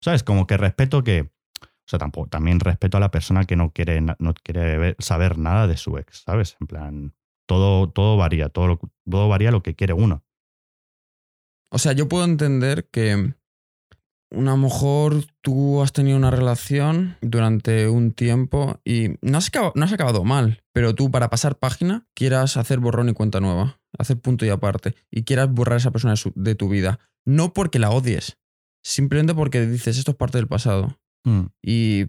¿Sabes? 0.00 0.22
Como 0.22 0.46
que 0.46 0.56
respeto 0.56 1.02
que, 1.02 1.22
o 1.22 1.88
sea, 1.88 1.98
tampoco, 1.98 2.28
también 2.28 2.60
respeto 2.60 2.96
a 2.96 3.00
la 3.00 3.10
persona 3.10 3.44
que 3.44 3.56
no 3.56 3.72
quiere, 3.72 4.00
no 4.00 4.34
quiere 4.34 4.94
saber 5.00 5.36
nada 5.36 5.66
de 5.66 5.76
su 5.76 5.98
ex, 5.98 6.22
¿sabes? 6.24 6.56
En 6.60 6.66
plan, 6.68 7.14
todo, 7.48 7.90
todo 7.90 8.16
varía, 8.16 8.50
todo, 8.50 8.78
todo 9.10 9.28
varía 9.28 9.50
lo 9.50 9.64
que 9.64 9.74
quiere 9.74 9.94
uno. 9.94 10.22
O 11.72 11.78
sea, 11.78 11.92
yo 11.92 12.08
puedo 12.08 12.24
entender 12.24 12.88
que 12.88 13.34
a 14.32 14.40
lo 14.40 14.56
mejor 14.56 15.24
tú 15.40 15.82
has 15.82 15.92
tenido 15.92 16.16
una 16.16 16.30
relación 16.30 17.16
durante 17.20 17.88
un 17.88 18.12
tiempo 18.12 18.80
y 18.84 19.10
no 19.22 19.38
has, 19.38 19.48
acabado, 19.48 19.72
no 19.76 19.84
has 19.84 19.92
acabado 19.92 20.24
mal, 20.24 20.62
pero 20.72 20.94
tú 20.94 21.10
para 21.10 21.30
pasar 21.30 21.58
página 21.58 22.06
quieras 22.14 22.56
hacer 22.56 22.80
borrón 22.80 23.08
y 23.08 23.12
cuenta 23.12 23.40
nueva, 23.40 23.80
hacer 23.98 24.20
punto 24.20 24.44
y 24.44 24.50
aparte, 24.50 24.94
y 25.10 25.24
quieras 25.24 25.50
borrar 25.52 25.74
a 25.74 25.78
esa 25.78 25.90
persona 25.90 26.14
de, 26.34 26.54
tu 26.54 26.68
vida. 26.68 26.98
No 27.24 27.52
porque 27.52 27.78
la 27.78 27.90
odies, 27.90 28.38
simplemente 28.84 29.34
porque 29.34 29.66
dices 29.66 29.98
esto 29.98 30.12
es 30.12 30.16
parte 30.16 30.38
del 30.38 30.48
pasado 30.48 30.98
Mm, 31.26 31.46
y, 31.60 32.06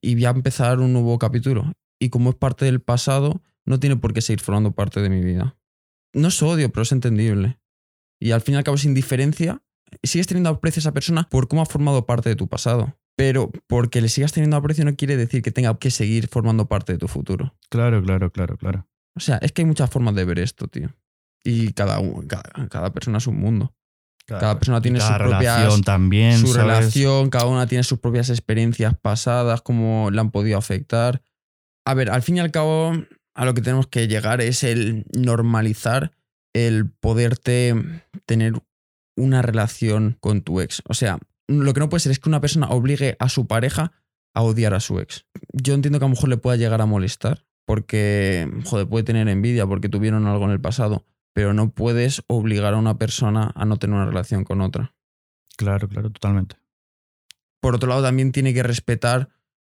y 0.00 0.18
ya 0.18 0.30
empezar 0.30 0.80
un 0.80 0.92
nuevo 0.92 1.18
capítulo. 1.18 1.72
Y 2.00 2.08
como 2.08 2.30
es 2.30 2.36
parte 2.36 2.64
del 2.64 2.80
pasado, 2.80 3.42
no 3.64 3.78
tiene 3.78 3.96
por 3.96 4.12
qué 4.12 4.22
seguir 4.22 4.40
formando 4.40 4.72
parte 4.72 5.00
de 5.00 5.10
mi 5.10 5.20
vida. 5.20 5.56
No 6.14 6.28
es 6.28 6.42
odio, 6.42 6.72
pero 6.72 6.82
es 6.82 6.92
entendible. 6.92 7.60
Y 8.18 8.30
al 8.30 8.40
fin 8.40 8.54
y 8.54 8.58
al 8.58 8.64
cabo 8.64 8.76
es 8.76 8.84
indiferencia. 8.84 9.62
Sigues 10.02 10.26
teniendo 10.26 10.50
aprecio 10.50 10.80
a 10.80 10.82
esa 10.82 10.92
persona 10.92 11.28
por 11.30 11.48
cómo 11.48 11.62
ha 11.62 11.66
formado 11.66 12.06
parte 12.06 12.28
de 12.28 12.36
tu 12.36 12.48
pasado. 12.48 12.96
Pero 13.16 13.50
porque 13.66 14.00
le 14.02 14.08
sigas 14.10 14.32
teniendo 14.32 14.56
aprecio 14.56 14.84
no 14.84 14.94
quiere 14.94 15.16
decir 15.16 15.40
que 15.42 15.50
tenga 15.50 15.76
que 15.78 15.90
seguir 15.90 16.28
formando 16.28 16.66
parte 16.66 16.92
de 16.92 16.98
tu 16.98 17.08
futuro. 17.08 17.54
Claro, 17.70 18.02
claro, 18.02 18.30
claro, 18.30 18.58
claro. 18.58 18.86
O 19.16 19.20
sea, 19.20 19.38
es 19.38 19.52
que 19.52 19.62
hay 19.62 19.66
muchas 19.66 19.88
formas 19.88 20.14
de 20.14 20.24
ver 20.26 20.38
esto, 20.38 20.66
tío. 20.68 20.90
Y 21.42 21.72
cada, 21.72 21.98
cada, 22.26 22.68
cada 22.68 22.92
persona 22.92 23.18
es 23.18 23.26
un 23.26 23.38
mundo. 23.38 23.74
Cada 24.26 24.58
persona 24.58 24.82
tiene 24.82 24.98
Cada 24.98 25.10
sus 25.18 25.26
propias- 25.28 25.56
relación 25.60 25.82
también, 25.84 26.38
su 26.38 26.48
¿sabes? 26.48 26.56
relación, 26.66 27.30
cada 27.30 27.46
una 27.46 27.66
tiene 27.68 27.84
sus 27.84 28.00
propias 28.00 28.28
experiencias 28.28 28.94
pasadas, 29.00 29.62
cómo 29.62 30.10
le 30.10 30.20
han 30.20 30.32
podido 30.32 30.58
afectar. 30.58 31.22
A 31.86 31.94
ver, 31.94 32.10
al 32.10 32.22
fin 32.22 32.36
y 32.36 32.40
al 32.40 32.50
cabo, 32.50 32.92
a 33.34 33.44
lo 33.44 33.54
que 33.54 33.62
tenemos 33.62 33.86
que 33.86 34.08
llegar 34.08 34.40
es 34.40 34.64
el 34.64 35.06
normalizar 35.16 36.10
el 36.52 36.90
poderte 36.90 37.74
tener 38.26 38.54
una 39.16 39.42
relación 39.42 40.16
con 40.20 40.42
tu 40.42 40.60
ex. 40.60 40.82
O 40.88 40.94
sea, 40.94 41.18
lo 41.48 41.72
que 41.74 41.80
no 41.80 41.88
puede 41.88 42.00
ser 42.00 42.12
es 42.12 42.18
que 42.18 42.28
una 42.28 42.40
persona 42.40 42.68
obligue 42.68 43.16
a 43.18 43.28
su 43.28 43.46
pareja 43.46 43.92
a 44.34 44.42
odiar 44.42 44.74
a 44.74 44.80
su 44.80 44.98
ex. 45.00 45.24
Yo 45.52 45.74
entiendo 45.74 45.98
que 45.98 46.04
a 46.04 46.08
lo 46.08 46.14
mejor 46.14 46.28
le 46.28 46.36
pueda 46.36 46.56
llegar 46.56 46.80
a 46.80 46.86
molestar, 46.86 47.46
porque, 47.64 48.48
joder, 48.64 48.86
puede 48.88 49.04
tener 49.04 49.28
envidia 49.28 49.66
porque 49.66 49.88
tuvieron 49.88 50.26
algo 50.26 50.44
en 50.44 50.50
el 50.52 50.60
pasado, 50.60 51.04
pero 51.32 51.52
no 51.52 51.70
puedes 51.70 52.22
obligar 52.28 52.74
a 52.74 52.78
una 52.78 52.98
persona 52.98 53.52
a 53.54 53.64
no 53.64 53.78
tener 53.78 53.96
una 53.96 54.06
relación 54.06 54.44
con 54.44 54.60
otra 54.60 54.94
Claro, 55.56 55.88
claro, 55.88 56.10
totalmente. 56.10 56.56
por 57.60 57.74
otro 57.74 57.88
lado 57.88 58.02
también 58.02 58.30
tiene 58.30 58.52
que 58.54 58.62
respetar 58.62 59.30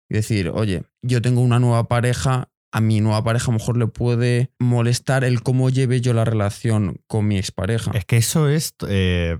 y 0.09 0.15
decir, 0.15 0.49
oye, 0.49 0.83
yo 1.01 1.21
tengo 1.21 1.41
una 1.41 1.59
nueva 1.59 1.87
pareja, 1.87 2.49
a 2.75 2.81
mi 2.81 2.99
nueva 2.99 3.23
pareja 3.23 3.45
a 3.45 3.53
lo 3.53 3.59
mejor 3.59 3.77
le 3.77 3.87
puede 3.87 4.51
molestar 4.59 5.23
el 5.23 5.41
cómo 5.41 5.69
lleve 5.69 6.01
yo 6.01 6.13
la 6.13 6.25
relación 6.25 6.99
con 7.07 7.25
mi 7.25 7.37
expareja. 7.37 7.91
Es 7.93 8.03
que 8.03 8.17
eso 8.17 8.49
es. 8.49 8.75
eh, 8.89 9.39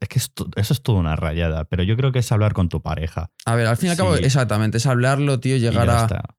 es 0.00 0.08
que 0.08 0.18
eso 0.20 0.72
es 0.72 0.82
toda 0.82 1.00
una 1.00 1.16
rayada, 1.16 1.64
pero 1.64 1.82
yo 1.82 1.96
creo 1.96 2.12
que 2.12 2.20
es 2.20 2.30
hablar 2.30 2.52
con 2.52 2.68
tu 2.68 2.82
pareja. 2.82 3.32
A 3.46 3.56
ver, 3.56 3.66
al 3.66 3.76
fin 3.76 3.88
y 3.88 3.90
al 3.90 3.96
cabo, 3.96 4.14
exactamente, 4.14 4.76
es 4.76 4.86
hablarlo, 4.86 5.40
tío, 5.40 5.56
llegar 5.56 5.90
a, 5.90 6.36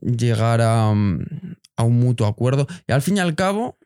llegar 0.00 0.60
a, 0.60 0.90
um, 0.90 1.18
a 1.76 1.82
un 1.82 1.98
mutuo 1.98 2.28
acuerdo. 2.28 2.68
Y 2.86 2.92
al 2.92 3.02
fin 3.02 3.16
y 3.16 3.20
al 3.20 3.34
cabo, 3.34 3.76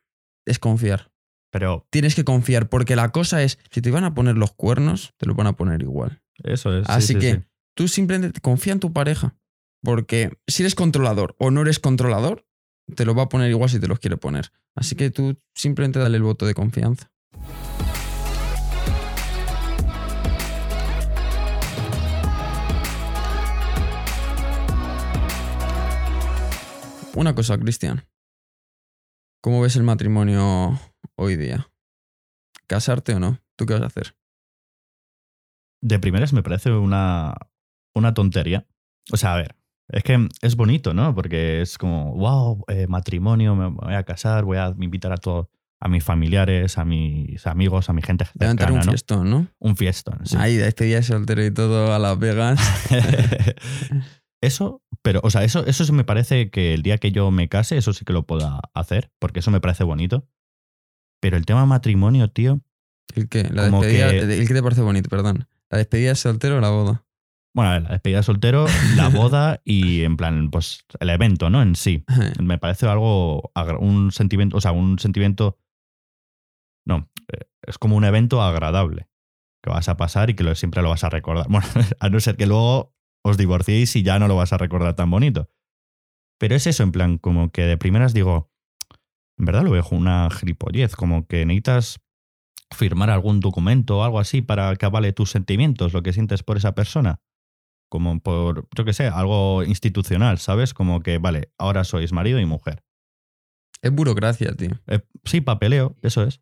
es 0.44 0.58
confiar. 0.58 1.10
Pero 1.50 1.86
Tienes 1.88 2.14
que 2.14 2.24
confiar, 2.24 2.68
porque 2.68 2.94
la 2.94 3.08
cosa 3.10 3.42
es, 3.42 3.58
si 3.70 3.80
te 3.80 3.90
van 3.90 4.04
a 4.04 4.12
poner 4.12 4.36
los 4.36 4.52
cuernos, 4.52 5.14
te 5.16 5.24
lo 5.24 5.34
van 5.34 5.46
a 5.46 5.54
poner 5.54 5.80
igual. 5.80 6.20
eso 6.44 6.76
es. 6.76 6.86
sí, 6.86 6.92
Así 6.92 7.12
sí, 7.14 7.18
que 7.18 7.34
sí. 7.36 7.40
tú 7.74 7.88
simplemente 7.88 8.38
confía 8.42 8.74
en 8.74 8.80
tu 8.80 8.92
pareja. 8.92 9.34
Porque 9.82 10.38
si 10.46 10.62
eres 10.62 10.74
controlador 10.74 11.36
o 11.38 11.50
no 11.50 11.62
eres 11.62 11.78
controlador, 11.78 12.46
te 12.94 13.04
lo 13.04 13.14
va 13.14 13.24
a 13.24 13.28
poner 13.28 13.50
igual 13.50 13.70
si 13.70 13.80
te 13.80 13.86
los 13.86 13.98
quiere 13.98 14.16
poner. 14.16 14.52
Así 14.74 14.96
que 14.96 15.10
tú 15.10 15.38
simplemente 15.54 15.98
dale 15.98 16.16
el 16.16 16.22
voto 16.22 16.46
de 16.46 16.54
confianza. 16.54 17.10
Una 27.14 27.34
cosa, 27.34 27.58
Cristian. 27.58 28.06
¿Cómo 29.40 29.60
ves 29.60 29.74
el 29.74 29.82
matrimonio 29.82 30.78
hoy 31.16 31.36
día? 31.36 31.68
¿Casarte 32.68 33.14
o 33.14 33.18
no? 33.18 33.40
¿Tú 33.56 33.66
qué 33.66 33.74
vas 33.74 33.82
a 33.82 33.86
hacer? 33.86 34.16
De 35.80 35.98
primeras 35.98 36.32
me 36.32 36.44
parece 36.44 36.70
una, 36.70 37.34
una 37.94 38.14
tontería. 38.14 38.66
O 39.12 39.16
sea, 39.16 39.34
a 39.34 39.36
ver, 39.36 39.57
es 39.88 40.02
que 40.02 40.28
es 40.42 40.56
bonito, 40.56 40.94
¿no? 40.94 41.14
Porque 41.14 41.60
es 41.62 41.78
como, 41.78 42.14
wow, 42.14 42.64
eh, 42.68 42.86
matrimonio, 42.88 43.54
me 43.56 43.68
voy 43.68 43.94
a 43.94 44.02
casar, 44.04 44.44
voy 44.44 44.58
a 44.58 44.74
invitar 44.78 45.12
a 45.12 45.16
todos, 45.16 45.48
a 45.80 45.88
mis 45.88 46.02
familiares, 46.04 46.76
a 46.78 46.84
mis 46.84 47.46
amigos, 47.46 47.88
a 47.88 47.92
mi 47.92 48.02
gente 48.02 48.26
Levantar 48.38 48.72
un 48.72 48.78
cercana, 48.78 48.84
¿no? 48.84 48.90
fiestón, 48.92 49.30
¿no? 49.30 49.46
Un 49.58 49.76
fiestón, 49.76 50.26
sí. 50.26 50.36
Ahí, 50.38 50.56
este 50.56 50.84
día 50.84 51.02
soltero 51.02 51.44
y 51.44 51.50
todo 51.52 51.94
a 51.94 51.98
Las 51.98 52.18
Vegas. 52.18 52.58
eso, 54.40 54.82
pero, 55.02 55.20
o 55.22 55.30
sea, 55.30 55.44
eso, 55.44 55.64
eso 55.66 55.84
sí 55.84 55.92
me 55.92 56.04
parece 56.04 56.50
que 56.50 56.74
el 56.74 56.82
día 56.82 56.98
que 56.98 57.12
yo 57.12 57.30
me 57.30 57.48
case, 57.48 57.76
eso 57.76 57.92
sí 57.92 58.04
que 58.04 58.12
lo 58.12 58.26
pueda 58.26 58.60
hacer, 58.74 59.10
porque 59.18 59.40
eso 59.40 59.50
me 59.50 59.60
parece 59.60 59.84
bonito. 59.84 60.26
Pero 61.20 61.36
el 61.36 61.46
tema 61.46 61.66
matrimonio, 61.66 62.30
tío, 62.30 62.60
¿El 63.14 63.28
qué? 63.28 63.44
La 63.50 63.70
despedida. 63.70 64.10
que- 64.10 64.38
¿El 64.38 64.46
qué 64.46 64.54
te 64.54 64.62
parece 64.62 64.82
bonito? 64.82 65.08
Perdón. 65.08 65.48
¿La 65.70 65.78
despedida 65.78 66.10
de 66.10 66.14
soltero 66.14 66.58
o 66.58 66.60
la 66.60 66.68
boda? 66.68 67.04
Bueno, 67.58 67.70
a 67.70 67.74
ver, 67.74 67.82
la 67.82 67.88
despedida 67.90 68.18
de 68.18 68.22
soltero, 68.22 68.66
la 68.94 69.08
boda 69.08 69.60
y 69.64 70.02
en 70.04 70.16
plan, 70.16 70.48
pues 70.52 70.84
el 71.00 71.10
evento, 71.10 71.50
¿no? 71.50 71.60
En 71.60 71.74
sí. 71.74 72.04
Me 72.40 72.56
parece 72.56 72.86
algo, 72.86 73.50
un 73.80 74.12
sentimiento, 74.12 74.56
o 74.56 74.60
sea, 74.60 74.70
un 74.70 75.00
sentimiento, 75.00 75.58
no, 76.86 77.10
eh, 77.32 77.46
es 77.66 77.76
como 77.76 77.96
un 77.96 78.04
evento 78.04 78.42
agradable 78.42 79.08
que 79.60 79.70
vas 79.70 79.88
a 79.88 79.96
pasar 79.96 80.30
y 80.30 80.34
que 80.34 80.44
lo- 80.44 80.54
siempre 80.54 80.82
lo 80.82 80.90
vas 80.90 81.02
a 81.02 81.10
recordar. 81.10 81.46
Bueno, 81.50 81.66
a 81.98 82.08
no 82.08 82.20
ser 82.20 82.36
que 82.36 82.46
luego 82.46 82.94
os 83.24 83.36
divorciéis 83.36 83.96
y 83.96 84.04
ya 84.04 84.20
no 84.20 84.28
lo 84.28 84.36
vas 84.36 84.52
a 84.52 84.58
recordar 84.58 84.94
tan 84.94 85.10
bonito. 85.10 85.50
Pero 86.38 86.54
es 86.54 86.68
eso, 86.68 86.84
en 86.84 86.92
plan, 86.92 87.18
como 87.18 87.50
que 87.50 87.62
de 87.62 87.76
primeras 87.76 88.14
digo, 88.14 88.52
en 89.36 89.46
verdad 89.46 89.64
lo 89.64 89.72
veo 89.72 89.82
como 89.82 90.00
una 90.00 90.28
gilipollez, 90.30 90.94
como 90.94 91.26
que 91.26 91.44
necesitas 91.44 91.98
firmar 92.72 93.10
algún 93.10 93.40
documento 93.40 93.98
o 93.98 94.04
algo 94.04 94.20
así 94.20 94.42
para 94.42 94.76
que 94.76 94.86
avale 94.86 95.12
tus 95.12 95.32
sentimientos, 95.32 95.92
lo 95.92 96.04
que 96.04 96.12
sientes 96.12 96.44
por 96.44 96.56
esa 96.56 96.76
persona. 96.76 97.18
Como 97.88 98.20
por, 98.20 98.68
yo 98.76 98.84
qué 98.84 98.92
sé, 98.92 99.06
algo 99.06 99.64
institucional, 99.64 100.38
¿sabes? 100.38 100.74
Como 100.74 101.00
que, 101.00 101.18
vale, 101.18 101.52
ahora 101.58 101.84
sois 101.84 102.12
marido 102.12 102.38
y 102.38 102.44
mujer. 102.44 102.82
Es 103.80 103.92
burocracia, 103.92 104.54
tío. 104.54 104.70
Eh, 104.86 105.00
sí, 105.24 105.40
papeleo, 105.40 105.96
eso 106.02 106.22
es. 106.24 106.40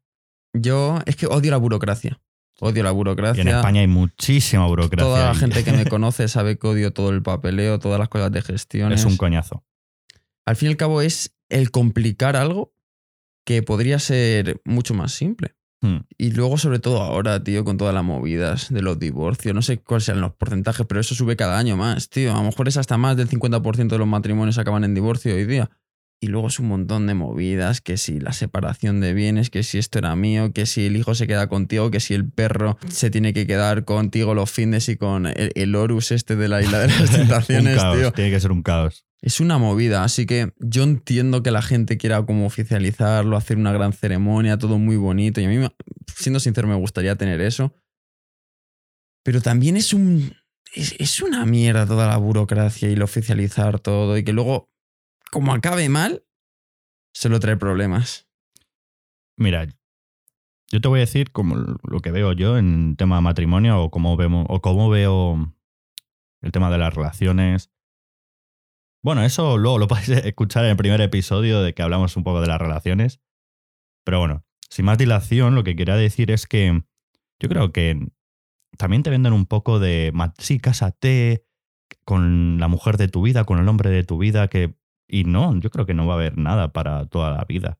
Yo 0.52 0.98
es 1.06 1.16
que 1.16 1.26
odio 1.26 1.50
la 1.50 1.58
burocracia. 1.58 2.20
Odio 2.60 2.82
la 2.82 2.90
Y 2.90 2.94
burocracia. 2.94 3.42
en 3.42 3.48
España 3.48 3.82
hay 3.82 3.86
muchísima 3.86 4.66
burocracia. 4.66 5.04
Toda 5.06 5.28
la 5.28 5.34
y 5.34 5.36
gente 5.36 5.62
que 5.62 5.72
me 5.72 5.84
conoce 5.88 6.28
sabe 6.28 6.58
que 6.58 6.66
odio 6.66 6.92
todo 6.92 7.10
el 7.10 7.22
papeleo, 7.22 7.78
todas 7.78 7.98
las 7.98 8.08
cosas 8.08 8.32
de 8.32 8.40
gestiones. 8.42 9.00
es 9.00 9.06
un 9.06 9.16
coñazo. 9.18 9.64
Al 10.46 10.56
fin 10.56 10.68
y 10.68 10.70
al 10.70 10.76
cabo 10.76 11.02
es 11.02 11.36
el 11.50 11.70
complicar 11.70 12.36
algo 12.36 12.72
que 13.44 13.62
podría 13.62 13.98
ser 13.98 14.60
mucho 14.64 14.94
más 14.94 15.12
simple. 15.12 15.55
Hmm. 15.82 15.98
Y 16.16 16.30
luego, 16.30 16.58
sobre 16.58 16.78
todo 16.78 17.02
ahora, 17.02 17.42
tío, 17.44 17.64
con 17.64 17.76
todas 17.76 17.94
las 17.94 18.04
movidas 18.04 18.72
de 18.72 18.82
los 18.82 18.98
divorcios, 18.98 19.54
no 19.54 19.62
sé 19.62 19.78
cuáles 19.78 20.04
sean 20.04 20.20
los 20.20 20.32
porcentajes, 20.32 20.86
pero 20.86 21.00
eso 21.00 21.14
sube 21.14 21.36
cada 21.36 21.58
año 21.58 21.76
más, 21.76 22.08
tío. 22.08 22.32
A 22.32 22.38
lo 22.38 22.44
mejor 22.44 22.68
es 22.68 22.76
hasta 22.76 22.96
más 22.96 23.16
del 23.16 23.28
50% 23.28 23.88
de 23.88 23.98
los 23.98 24.08
matrimonios 24.08 24.58
acaban 24.58 24.84
en 24.84 24.94
divorcio 24.94 25.34
hoy 25.34 25.44
día. 25.44 25.70
Y 26.18 26.28
luego 26.28 26.48
es 26.48 26.58
un 26.58 26.68
montón 26.68 27.06
de 27.06 27.12
movidas, 27.12 27.82
que 27.82 27.98
si 27.98 28.20
la 28.20 28.32
separación 28.32 29.00
de 29.00 29.12
bienes, 29.12 29.50
que 29.50 29.62
si 29.62 29.76
esto 29.76 29.98
era 29.98 30.16
mío, 30.16 30.50
que 30.52 30.64
si 30.64 30.86
el 30.86 30.96
hijo 30.96 31.14
se 31.14 31.26
queda 31.26 31.46
contigo, 31.48 31.90
que 31.90 32.00
si 32.00 32.14
el 32.14 32.26
perro 32.26 32.78
se 32.88 33.10
tiene 33.10 33.34
que 33.34 33.46
quedar 33.46 33.84
contigo 33.84 34.34
los 34.34 34.50
fines 34.50 34.88
y 34.88 34.96
con 34.96 35.26
el, 35.26 35.52
el 35.54 35.76
Horus 35.76 36.12
este 36.12 36.34
de 36.34 36.48
la 36.48 36.62
isla 36.62 36.78
de 36.78 36.88
las 36.88 37.00
un 37.10 37.16
tentaciones, 37.16 37.76
caos, 37.76 37.98
tío. 37.98 38.12
tiene 38.12 38.30
que 38.30 38.40
ser 38.40 38.50
un 38.50 38.62
caos. 38.62 39.05
Es 39.22 39.40
una 39.40 39.58
movida, 39.58 40.04
así 40.04 40.26
que 40.26 40.52
yo 40.58 40.82
entiendo 40.82 41.42
que 41.42 41.50
la 41.50 41.62
gente 41.62 41.96
quiera 41.96 42.24
como 42.24 42.46
oficializarlo, 42.46 43.36
hacer 43.36 43.56
una 43.56 43.72
gran 43.72 43.92
ceremonia, 43.92 44.58
todo 44.58 44.78
muy 44.78 44.96
bonito. 44.96 45.40
Y 45.40 45.44
a 45.44 45.48
mí, 45.48 45.66
siendo 46.14 46.38
sincero, 46.38 46.68
me 46.68 46.74
gustaría 46.74 47.16
tener 47.16 47.40
eso. 47.40 47.74
Pero 49.24 49.40
también 49.40 49.76
es 49.76 49.92
un. 49.92 50.32
Es, 50.74 50.94
es 50.98 51.22
una 51.22 51.46
mierda 51.46 51.86
toda 51.86 52.06
la 52.06 52.18
burocracia 52.18 52.88
y 52.88 52.92
el 52.92 53.02
oficializar 53.02 53.80
todo. 53.80 54.16
Y 54.18 54.24
que 54.24 54.32
luego, 54.32 54.70
como 55.32 55.52
acabe 55.52 55.88
mal, 55.88 56.24
se 57.12 57.28
lo 57.28 57.40
trae 57.40 57.56
problemas. 57.56 58.28
Mira, 59.38 59.66
yo 60.70 60.80
te 60.80 60.88
voy 60.88 60.98
a 60.98 61.00
decir 61.00 61.32
como 61.32 61.56
lo 61.56 62.00
que 62.00 62.10
veo 62.10 62.32
yo 62.32 62.58
en 62.58 62.96
tema 62.96 63.16
de 63.16 63.22
matrimonio 63.22 63.82
o 63.82 63.90
cómo 63.90 64.16
vemos 64.16 64.46
o 64.48 64.60
cómo 64.60 64.90
veo 64.90 65.54
el 66.42 66.52
tema 66.52 66.70
de 66.70 66.78
las 66.78 66.94
relaciones. 66.94 67.70
Bueno, 69.06 69.22
eso 69.22 69.56
luego 69.56 69.78
lo 69.78 69.86
podéis 69.86 70.08
escuchar 70.24 70.64
en 70.64 70.72
el 70.72 70.76
primer 70.76 71.00
episodio 71.00 71.62
de 71.62 71.74
que 71.74 71.82
hablamos 71.84 72.16
un 72.16 72.24
poco 72.24 72.40
de 72.40 72.48
las 72.48 72.60
relaciones. 72.60 73.20
Pero 74.04 74.18
bueno, 74.18 74.44
sin 74.68 74.84
más 74.84 74.98
dilación, 74.98 75.54
lo 75.54 75.62
que 75.62 75.76
quería 75.76 75.94
decir 75.94 76.32
es 76.32 76.48
que 76.48 76.82
yo 77.38 77.48
creo 77.48 77.70
que 77.70 78.04
también 78.76 79.04
te 79.04 79.10
venden 79.10 79.32
un 79.32 79.46
poco 79.46 79.78
de, 79.78 80.12
sí, 80.38 80.58
cásate 80.58 81.46
con 82.04 82.58
la 82.58 82.66
mujer 82.66 82.96
de 82.96 83.06
tu 83.06 83.22
vida, 83.22 83.44
con 83.44 83.60
el 83.60 83.68
hombre 83.68 83.90
de 83.90 84.02
tu 84.02 84.18
vida, 84.18 84.48
que... 84.48 84.74
Y 85.06 85.22
no, 85.22 85.56
yo 85.60 85.70
creo 85.70 85.86
que 85.86 85.94
no 85.94 86.08
va 86.08 86.14
a 86.14 86.16
haber 86.16 86.36
nada 86.36 86.72
para 86.72 87.06
toda 87.06 87.30
la 87.30 87.44
vida. 87.44 87.78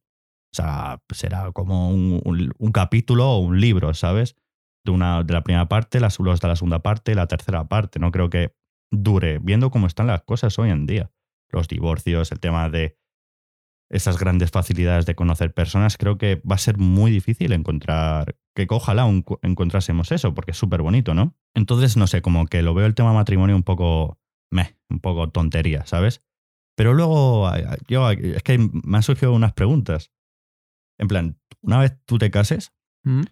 O 0.52 0.54
sea, 0.54 1.02
será 1.12 1.50
como 1.50 1.90
un, 1.90 2.72
capítulo 2.72 3.28
o 3.28 3.40
un 3.40 3.60
libro, 3.60 3.92
¿sabes? 3.94 4.36
De, 4.84 4.92
una, 4.92 5.24
de 5.24 5.34
la 5.34 5.42
primera 5.42 5.66
parte, 5.66 5.98
está 5.98 6.46
la 6.46 6.54
segunda 6.54 6.78
parte, 6.84 7.16
la 7.16 7.26
tercera 7.26 7.66
parte. 7.66 7.98
No 7.98 8.12
creo 8.12 8.30
que 8.30 8.54
dure, 8.92 9.40
viendo 9.40 9.72
cómo 9.72 9.88
están 9.88 10.06
las 10.06 10.22
cosas 10.22 10.56
hoy 10.60 10.70
en 10.70 10.86
día. 10.86 11.10
Los 11.50 11.68
divorcios, 11.68 12.32
el 12.32 12.40
tema 12.40 12.68
de 12.68 12.98
esas 13.88 14.18
grandes 14.18 14.50
facilidades 14.50 15.06
de 15.06 15.14
conocer 15.14 15.54
personas, 15.54 15.96
creo 15.96 16.18
que 16.18 16.36
va 16.50 16.56
a 16.56 16.58
ser 16.58 16.76
muy 16.76 17.10
difícil 17.10 17.52
encontrar, 17.52 18.36
que 18.54 18.66
ojalá 18.70 19.04
un- 19.04 19.24
encontrásemos 19.42 20.10
eso, 20.10 20.34
porque 20.34 20.50
es 20.50 20.56
súper 20.56 20.82
bonito, 20.82 21.14
¿no? 21.14 21.36
Entonces, 21.54 21.96
no 21.96 22.06
sé, 22.08 22.20
como 22.20 22.46
que 22.46 22.62
lo 22.62 22.74
veo 22.74 22.86
el 22.86 22.94
tema 22.96 23.12
matrimonio 23.12 23.54
un 23.54 23.62
poco, 23.62 24.18
meh, 24.50 24.76
un 24.90 24.98
poco 25.00 25.30
tontería, 25.30 25.86
¿sabes? 25.86 26.22
Pero 26.76 26.94
luego, 26.94 27.48
yo, 27.88 28.10
es 28.10 28.42
que 28.42 28.58
me 28.58 28.96
han 28.96 29.02
surgido 29.02 29.32
unas 29.32 29.52
preguntas. 29.52 30.10
En 30.98 31.08
plan, 31.08 31.38
una 31.62 31.78
vez 31.78 31.96
tú 32.06 32.18
te 32.18 32.30
cases, 32.30 32.72
¿Mm? 33.04 33.22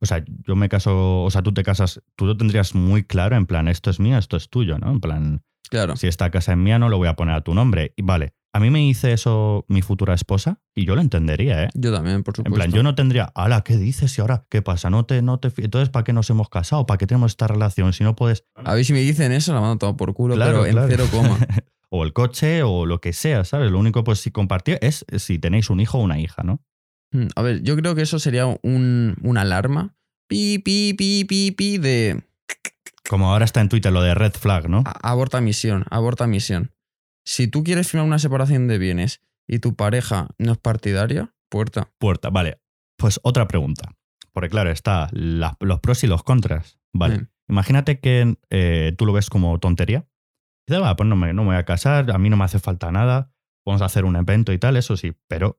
O 0.00 0.06
sea, 0.06 0.24
yo 0.46 0.56
me 0.56 0.68
caso, 0.68 1.22
o 1.22 1.30
sea, 1.30 1.42
tú 1.42 1.52
te 1.52 1.62
casas, 1.62 2.00
tú 2.16 2.26
lo 2.26 2.36
tendrías 2.36 2.74
muy 2.74 3.04
claro, 3.04 3.36
en 3.36 3.46
plan, 3.46 3.68
esto 3.68 3.90
es 3.90 4.00
mío, 4.00 4.18
esto 4.18 4.36
es 4.36 4.48
tuyo, 4.48 4.78
¿no? 4.78 4.90
En 4.90 5.00
plan, 5.00 5.42
Claro. 5.70 5.96
si 5.96 6.06
esta 6.08 6.30
casa 6.30 6.52
es 6.52 6.58
mía, 6.58 6.78
no 6.78 6.88
lo 6.88 6.98
voy 6.98 7.08
a 7.08 7.14
poner 7.14 7.34
a 7.36 7.42
tu 7.42 7.54
nombre. 7.54 7.92
Y 7.96 8.02
vale, 8.02 8.34
a 8.52 8.58
mí 8.58 8.70
me 8.70 8.80
dice 8.80 9.12
eso 9.12 9.64
mi 9.68 9.82
futura 9.82 10.14
esposa 10.14 10.58
y 10.74 10.84
yo 10.84 10.96
lo 10.96 11.00
entendería, 11.00 11.62
¿eh? 11.64 11.68
Yo 11.74 11.92
también, 11.94 12.24
por 12.24 12.32
En 12.32 12.36
supuesto. 12.38 12.54
plan, 12.56 12.72
yo 12.72 12.82
no 12.82 12.96
tendría, 12.96 13.26
ala, 13.36 13.62
¿qué 13.62 13.76
dices? 13.76 14.16
Y 14.18 14.20
ahora, 14.20 14.46
¿qué 14.50 14.62
pasa? 14.62 14.90
No 14.90 15.04
te, 15.06 15.22
no 15.22 15.38
te, 15.38 15.52
entonces, 15.58 15.88
¿para 15.90 16.02
qué 16.02 16.12
nos 16.12 16.28
hemos 16.30 16.48
casado? 16.48 16.86
¿Para 16.86 16.98
qué 16.98 17.06
tenemos 17.06 17.30
esta 17.32 17.46
relación? 17.46 17.92
Si 17.92 18.02
no 18.02 18.16
puedes, 18.16 18.44
A 18.56 18.74
ver 18.74 18.84
si 18.84 18.92
me 18.92 18.98
dicen 19.00 19.30
eso, 19.30 19.54
la 19.54 19.60
mando 19.60 19.78
todo 19.78 19.96
por 19.96 20.12
culo, 20.14 20.34
Claro, 20.34 20.62
pero 20.64 20.82
en 20.82 20.88
cero 20.88 21.04
coma. 21.12 21.38
o 21.90 22.02
el 22.02 22.12
coche, 22.12 22.64
o 22.64 22.84
lo 22.86 23.00
que 23.00 23.12
sea, 23.12 23.44
¿sabes? 23.44 23.70
Lo 23.70 23.78
único, 23.78 24.02
pues, 24.02 24.18
si 24.18 24.32
compartir 24.32 24.78
es 24.80 25.04
si 25.18 25.38
tenéis 25.38 25.70
un 25.70 25.78
hijo 25.78 25.98
o 25.98 26.02
una 26.02 26.18
hija, 26.18 26.42
¿no? 26.42 26.60
Hmm, 27.12 27.26
A 27.36 27.42
ver, 27.42 27.62
yo 27.62 27.76
creo 27.76 27.94
que 27.94 28.02
eso 28.02 28.18
sería 28.18 28.46
un, 28.46 29.16
una 29.22 29.40
alarma. 29.42 29.94
Pi, 30.28 30.58
pi, 30.60 30.94
pi, 30.94 31.24
pi, 31.24 31.50
pi 31.50 31.78
de 31.78 32.22
Como 33.08 33.30
ahora 33.32 33.44
está 33.44 33.60
en 33.60 33.68
Twitter 33.68 33.92
lo 33.92 34.02
de 34.02 34.14
red 34.14 34.32
flag, 34.32 34.68
¿no? 34.68 34.84
a- 34.86 35.10
aborta 35.10 35.40
misión, 35.40 35.84
aborta 35.90 36.26
misión. 36.26 36.70
Si 37.26 37.48
tú 37.48 37.64
quieres 37.64 37.88
firmar 37.88 38.06
una 38.06 38.18
separación 38.18 38.68
de 38.68 38.78
bienes 38.78 39.20
y 39.48 39.58
tu 39.58 39.74
pareja 39.74 40.28
no 40.38 40.52
es 40.52 40.58
partidaria, 40.58 41.34
puerta. 41.50 41.90
Puerta, 41.98 42.30
vale. 42.30 42.60
Pues 42.96 43.18
otra 43.24 43.48
pregunta. 43.48 43.90
Porque 44.32 44.48
claro, 44.48 44.70
está 44.70 45.08
la- 45.12 45.56
los 45.60 45.80
pros 45.80 46.04
y 46.04 46.06
los 46.06 46.22
contras. 46.22 46.78
Vale. 46.92 47.16
Hmm. 47.18 47.28
Imagínate 47.48 47.98
que 47.98 48.36
eh, 48.50 48.94
tú 48.96 49.06
lo 49.06 49.12
ves 49.12 49.28
como 49.28 49.58
tontería. 49.58 50.06
Dices, 50.68 50.80
va, 50.80 50.94
pues 50.94 51.08
no 51.08 51.16
me, 51.16 51.32
no 51.32 51.42
me 51.42 51.48
voy 51.48 51.56
a 51.56 51.64
casar, 51.64 52.08
a 52.12 52.18
mí 52.18 52.30
no 52.30 52.36
me 52.36 52.44
hace 52.44 52.60
falta 52.60 52.92
nada, 52.92 53.32
vamos 53.66 53.82
a 53.82 53.86
hacer 53.86 54.04
un 54.04 54.14
evento 54.14 54.52
y 54.52 54.58
tal, 54.58 54.76
eso 54.76 54.96
sí, 54.96 55.14
pero 55.26 55.58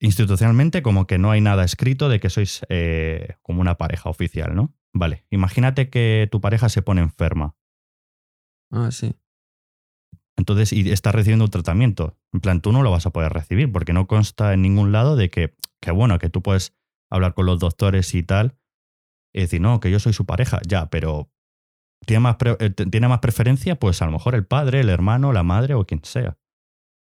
institucionalmente 0.00 0.82
como 0.82 1.06
que 1.06 1.18
no 1.18 1.30
hay 1.30 1.40
nada 1.40 1.64
escrito 1.64 2.08
de 2.08 2.20
que 2.20 2.30
sois 2.30 2.62
eh, 2.68 3.36
como 3.42 3.60
una 3.60 3.76
pareja 3.76 4.08
oficial, 4.10 4.54
¿no? 4.54 4.74
Vale, 4.92 5.24
imagínate 5.30 5.88
que 5.90 6.28
tu 6.30 6.40
pareja 6.40 6.68
se 6.68 6.82
pone 6.82 7.00
enferma, 7.00 7.56
Ah, 8.70 8.90
sí. 8.90 9.14
entonces 10.36 10.72
y 10.72 10.90
está 10.90 11.12
recibiendo 11.12 11.44
un 11.44 11.50
tratamiento. 11.50 12.18
En 12.32 12.40
plan, 12.40 12.60
tú 12.60 12.72
no 12.72 12.82
lo 12.82 12.90
vas 12.90 13.06
a 13.06 13.10
poder 13.10 13.32
recibir 13.32 13.70
porque 13.70 13.92
no 13.92 14.06
consta 14.06 14.54
en 14.54 14.62
ningún 14.62 14.92
lado 14.92 15.14
de 15.16 15.30
que, 15.30 15.54
que 15.80 15.90
bueno, 15.90 16.18
que 16.18 16.30
tú 16.30 16.42
puedes 16.42 16.74
hablar 17.10 17.34
con 17.34 17.46
los 17.46 17.58
doctores 17.58 18.14
y 18.14 18.22
tal 18.22 18.56
y 19.34 19.40
decir, 19.42 19.60
no, 19.60 19.80
que 19.80 19.90
yo 19.90 19.98
soy 19.98 20.12
su 20.12 20.26
pareja, 20.26 20.60
ya, 20.66 20.88
pero 20.90 21.30
tiene 22.06 22.20
más, 22.20 22.36
eh, 22.58 22.70
tiene 22.70 23.08
más 23.08 23.20
preferencia, 23.20 23.76
pues 23.78 24.02
a 24.02 24.06
lo 24.06 24.12
mejor 24.12 24.34
el 24.34 24.46
padre, 24.46 24.80
el 24.80 24.88
hermano, 24.88 25.32
la 25.32 25.42
madre 25.42 25.74
o 25.74 25.84
quien 25.86 26.04
sea. 26.04 26.38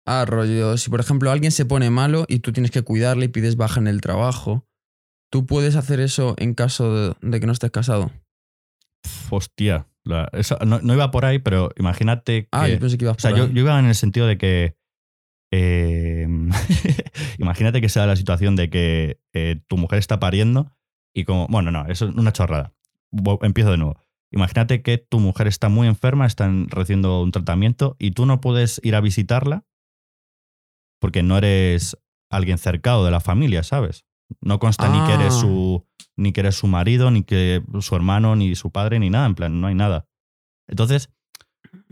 Ah, 0.07 0.25
rollo, 0.27 0.77
si 0.77 0.91
por 0.91 1.01
ejemplo 1.01 1.31
alguien 1.31 1.53
se 1.53 1.65
pone 1.65 1.89
malo 1.91 2.25
y 2.29 2.41
tú 2.41 2.53
tienes 2.53 2.71
que 2.71 2.83
cuidarle 2.83 3.27
y 3.27 3.29
pides 3.29 3.57
baja 3.57 3.79
en 3.81 3.87
el 3.87 4.01
trabajo, 4.01 4.67
¿tú 5.31 5.47
puedes 5.47 5.77
hacer 5.77 6.01
eso 6.01 6.35
en 6.39 6.55
caso 6.55 7.15
de, 7.21 7.41
que 7.41 7.47
no 7.47 7.53
estés 7.53 7.71
casado? 7.71 8.11
Hostia, 9.31 9.87
la- 10.05 10.29
eso- 10.33 10.59
no, 10.67 10.81
no 10.81 10.93
iba 10.95 11.11
por 11.11 11.25
ahí, 11.25 11.39
pero 11.39 11.71
imagínate 11.79 12.43
que... 12.45 12.49
Ah, 12.53 12.69
yo 12.69 12.79
pensé 12.79 12.99
que 12.99 13.05
ibas 13.05 13.17
o 13.17 13.21
sea, 13.21 13.31
por 13.31 13.39
yo, 13.39 13.61
iba 13.61 13.79
en 13.79 13.87
el 13.87 13.95
sentido 13.95 14.27
de 14.27 14.39
que... 14.39 14.77
eh, 15.53 16.27
imagínate 17.39 17.81
que 17.81 17.89
sea 17.89 18.07
la 18.07 18.17
situación 18.17 18.57
de 18.57 18.71
que 18.71 19.21
eh, 19.33 19.61
tu 19.69 19.77
mujer 19.77 19.99
está 19.99 20.19
pariendo 20.21 20.73
y 21.15 21.25
como... 21.25 21.47
Bueno, 21.49 21.71
no, 21.71 21.87
eso 21.87 22.09
es 22.09 22.15
una 22.15 22.33
chorrada. 22.33 22.73
Empiezo 23.43 23.71
de 23.71 23.77
nuevo. 23.79 24.01
Imagínate 24.31 24.83
que 24.83 24.99
tu 24.99 25.21
mujer 25.21 25.47
está 25.47 25.69
muy 25.69 25.87
enferma, 25.87 26.27
están 26.27 26.69
recibiendo 26.71 27.23
un 27.23 27.33
tratamiento 27.33 27.97
y 27.99 28.13
tú 28.13 28.25
no 28.27 28.41
puedes 28.41 28.81
ir 28.83 28.95
a 28.95 29.01
visitarla 29.01 29.65
porque 31.03 31.23
no 31.25 31.37
eres 31.37 31.99
alguien 32.31 32.57
cercado 32.59 33.05
de 33.05 33.11
la 33.11 33.21
familia, 33.21 33.63
¿sabes? 33.65 34.05
No 34.41 34.59
consta 34.61 34.89
ni 34.89 35.05
que 35.07 35.13
eres 35.15 35.35
Ah. 35.35 35.41
su 35.41 35.87
ni 36.17 36.33
que 36.33 36.41
eres 36.41 36.55
su 36.55 36.67
marido, 36.69 37.11
ni 37.11 37.25
que 37.25 37.63
su 37.81 37.97
hermano, 37.97 38.37
ni 38.37 38.55
su 38.55 38.71
padre, 38.71 38.99
ni 39.01 39.11
nada, 39.11 39.27
en 39.27 39.35
plan, 39.35 39.61
no 39.61 39.67
hay 39.67 39.75
nada. 39.75 40.07
Entonces, 40.69 41.11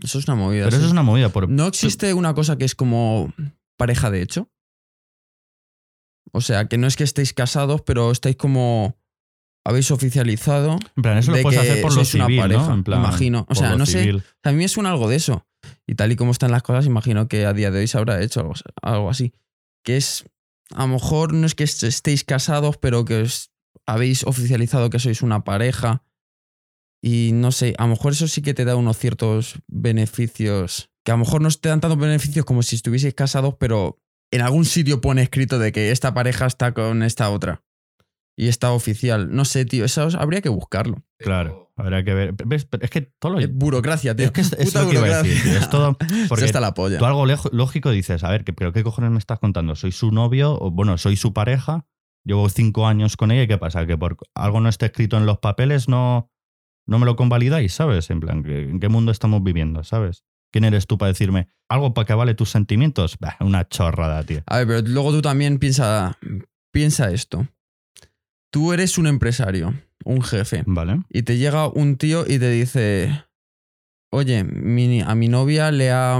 Eso 0.01 0.17
es 0.19 0.27
una 0.27 0.35
movida. 0.35 0.63
pero 0.65 0.71
sí. 0.71 0.77
eso 0.77 0.85
es 0.85 0.91
una 0.91 1.03
movida. 1.03 1.29
Por, 1.29 1.49
¿No 1.49 1.67
existe 1.67 2.13
una 2.13 2.33
cosa 2.33 2.57
que 2.57 2.65
es 2.65 2.73
como 2.75 3.33
pareja 3.77 4.09
de 4.11 4.21
hecho? 4.21 4.49
O 6.33 6.39
sea, 6.41 6.67
que 6.67 6.77
no 6.77 6.87
es 6.87 6.95
que 6.95 7.03
estéis 7.03 7.33
casados, 7.33 7.81
pero 7.81 8.11
estáis 8.11 8.37
como 8.37 8.97
habéis 9.65 9.91
oficializado. 9.91 10.77
En 10.95 11.03
plan, 11.03 11.17
eso 11.17 11.31
lo 11.31 11.37
de 11.37 11.43
puedes 11.43 11.59
que 11.59 11.69
hacer 11.69 11.81
por 11.81 11.91
lo 11.91 11.95
sois 11.95 12.13
una 12.15 12.25
civil, 12.27 12.39
pareja, 12.41 12.67
¿no? 12.67 12.73
En 12.75 12.83
plan, 12.83 12.99
imagino. 13.01 13.45
O 13.49 13.55
sea, 13.55 13.75
no 13.75 13.85
sé. 13.85 14.01
civil. 14.03 14.23
A 14.43 14.51
mí 14.51 14.57
me 14.57 14.67
suena 14.67 14.91
algo 14.91 15.09
de 15.09 15.17
eso. 15.17 15.45
Y 15.87 15.95
tal 15.95 16.11
y 16.11 16.15
como 16.15 16.31
están 16.31 16.51
las 16.51 16.63
cosas, 16.63 16.85
imagino 16.85 17.27
que 17.27 17.45
a 17.45 17.53
día 17.53 17.71
de 17.71 17.79
hoy 17.79 17.87
se 17.87 17.97
habrá 17.97 18.21
hecho 18.21 18.51
algo, 18.81 19.09
así. 19.09 19.33
Que 19.83 19.97
es, 19.97 20.25
a 20.73 20.81
lo 20.83 20.93
mejor 20.93 21.33
no 21.33 21.45
es 21.45 21.55
que 21.55 21.63
est- 21.63 21.83
estéis 21.83 22.23
casados, 22.23 22.77
pero 22.77 23.03
que 23.05 23.21
os 23.23 23.51
habéis 23.85 24.23
oficializado 24.25 24.89
que 24.89 24.99
sois 24.99 25.21
una 25.21 25.43
pareja. 25.43 26.03
Y 27.03 27.31
no 27.33 27.51
sé, 27.51 27.73
a 27.77 27.83
lo 27.83 27.89
mejor 27.89 28.11
eso 28.13 28.27
sí 28.27 28.41
que 28.41 28.53
te 28.53 28.63
da 28.63 28.75
unos 28.75 28.97
ciertos 28.97 29.59
beneficios. 29.67 30.89
Que 31.03 31.11
a 31.11 31.15
lo 31.15 31.19
mejor 31.25 31.41
no 31.41 31.49
te 31.49 31.69
dan 31.69 31.81
tantos 31.81 31.99
beneficios 31.99 32.45
como 32.45 32.61
si 32.63 32.75
estuvieseis 32.75 33.15
casados, 33.15 33.55
pero 33.59 33.97
en 34.31 34.41
algún 34.41 34.65
sitio 34.65 35.01
pone 35.01 35.23
escrito 35.23 35.57
de 35.59 35.71
que 35.71 35.91
esta 35.91 36.13
pareja 36.13 36.45
está 36.45 36.73
con 36.73 37.01
esta 37.03 37.29
otra. 37.31 37.63
Y 38.37 38.47
está 38.47 38.71
oficial. 38.71 39.29
No 39.31 39.45
sé, 39.45 39.65
tío, 39.65 39.85
eso 39.85 40.07
habría 40.17 40.41
que 40.41 40.49
buscarlo. 40.49 41.03
Claro, 41.19 41.71
habrá 41.75 42.03
que 42.03 42.13
ver. 42.13 42.33
¿Ves? 42.45 42.65
Pero 42.65 42.83
Es 42.83 42.89
que 42.89 43.01
todo 43.01 43.33
lo. 43.33 43.39
Es 43.39 43.53
burocracia, 43.53 44.15
tío. 44.15 44.25
Es 44.27 44.31
que 44.31 44.41
es, 44.41 44.73
lo 44.73 44.89
que 44.89 44.95
iba 44.95 45.05
a 45.07 45.21
decir, 45.23 45.43
tío. 45.43 45.57
Es 45.59 45.69
todo. 45.69 45.97
Porque 46.29 46.45
está 46.45 46.59
la 46.59 46.73
polla. 46.73 46.97
tú 46.97 47.05
algo 47.05 47.25
lógico 47.51 47.91
dices, 47.91 48.23
a 48.23 48.29
ver, 48.31 48.43
¿qué- 48.43 48.53
¿pero 48.53 48.71
qué 48.73 48.83
cojones 48.83 49.11
me 49.11 49.19
estás 49.19 49.39
contando? 49.39 49.75
¿Soy 49.75 49.91
su 49.91 50.11
novio? 50.11 50.53
O, 50.59 50.71
bueno, 50.71 50.97
soy 50.97 51.15
su 51.17 51.33
pareja. 51.33 51.85
Llevo 52.23 52.47
cinco 52.49 52.87
años 52.87 53.17
con 53.17 53.31
ella 53.31 53.43
y 53.43 53.47
¿qué 53.47 53.57
pasa? 53.57 53.85
Que 53.85 53.97
por 53.97 54.17
algo 54.35 54.61
no 54.61 54.69
esté 54.69 54.85
escrito 54.87 55.17
en 55.17 55.25
los 55.25 55.39
papeles 55.39 55.89
no, 55.89 56.31
no 56.87 56.99
me 56.99 57.05
lo 57.07 57.15
convalidáis, 57.15 57.73
¿sabes? 57.73 58.09
En 58.11 58.19
plan, 58.19 58.43
¿qué- 58.43 58.61
¿en 58.69 58.79
qué 58.79 58.89
mundo 58.89 59.11
estamos 59.11 59.43
viviendo, 59.43 59.83
¿sabes? 59.83 60.23
¿Quién 60.53 60.63
eres 60.65 60.85
tú 60.85 60.97
para 60.97 61.07
decirme 61.11 61.47
algo 61.69 61.93
para 61.93 62.05
que 62.05 62.13
vale 62.13 62.33
tus 62.35 62.49
sentimientos? 62.51 63.17
Bah, 63.19 63.37
una 63.39 63.67
chorrada, 63.67 64.23
tío. 64.23 64.41
A 64.45 64.57
ver, 64.59 64.67
pero 64.67 64.81
luego 64.87 65.11
tú 65.11 65.21
también 65.21 65.57
piensa, 65.59 66.17
piensa 66.71 67.09
esto. 67.11 67.47
Tú 68.51 68.73
eres 68.73 68.97
un 68.97 69.07
empresario, 69.07 69.73
un 70.03 70.21
jefe, 70.21 70.63
¿Vale? 70.67 71.01
y 71.09 71.23
te 71.23 71.37
llega 71.37 71.67
un 71.67 71.95
tío 71.97 72.25
y 72.27 72.37
te 72.37 72.49
dice, 72.49 73.23
oye, 74.11 74.43
mi- 74.43 75.01
a 75.01 75.15
mi 75.15 75.27
novia 75.29 75.71
le 75.71 75.89
ha, 75.91 76.19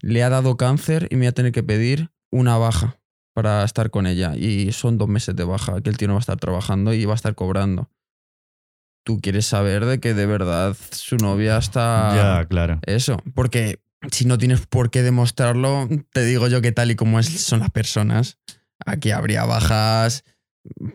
le 0.00 0.22
ha 0.22 0.28
dado 0.30 0.56
cáncer 0.56 1.06
y 1.10 1.16
me 1.16 1.20
voy 1.20 1.26
a 1.28 1.32
tener 1.32 1.52
que 1.52 1.62
pedir 1.62 2.10
una 2.32 2.56
baja 2.56 2.98
para 3.34 3.62
estar 3.64 3.90
con 3.90 4.06
ella. 4.06 4.34
Y 4.36 4.72
son 4.72 4.96
dos 4.96 5.08
meses 5.08 5.36
de 5.36 5.44
baja, 5.44 5.82
que 5.82 5.90
el 5.90 5.98
tío 5.98 6.08
no 6.08 6.14
va 6.14 6.20
a 6.20 6.20
estar 6.20 6.38
trabajando 6.38 6.94
y 6.94 7.04
va 7.04 7.12
a 7.12 7.16
estar 7.16 7.34
cobrando. 7.34 7.90
Tú 9.04 9.20
quieres 9.20 9.46
saber 9.46 9.84
de 9.84 10.00
que 10.00 10.14
de 10.14 10.26
verdad 10.26 10.76
su 10.90 11.16
novia 11.16 11.58
está... 11.58 12.12
Ya, 12.16 12.44
claro. 12.48 12.80
Eso, 12.86 13.18
porque 13.34 13.80
si 14.10 14.24
no 14.24 14.38
tienes 14.38 14.66
por 14.66 14.90
qué 14.90 15.02
demostrarlo, 15.02 15.88
te 16.12 16.24
digo 16.24 16.48
yo 16.48 16.60
que 16.62 16.72
tal 16.72 16.90
y 16.90 16.96
como 16.96 17.20
es- 17.20 17.44
son 17.44 17.60
las 17.60 17.70
personas, 17.70 18.38
aquí 18.84 19.10
habría 19.12 19.44
bajas 19.44 20.24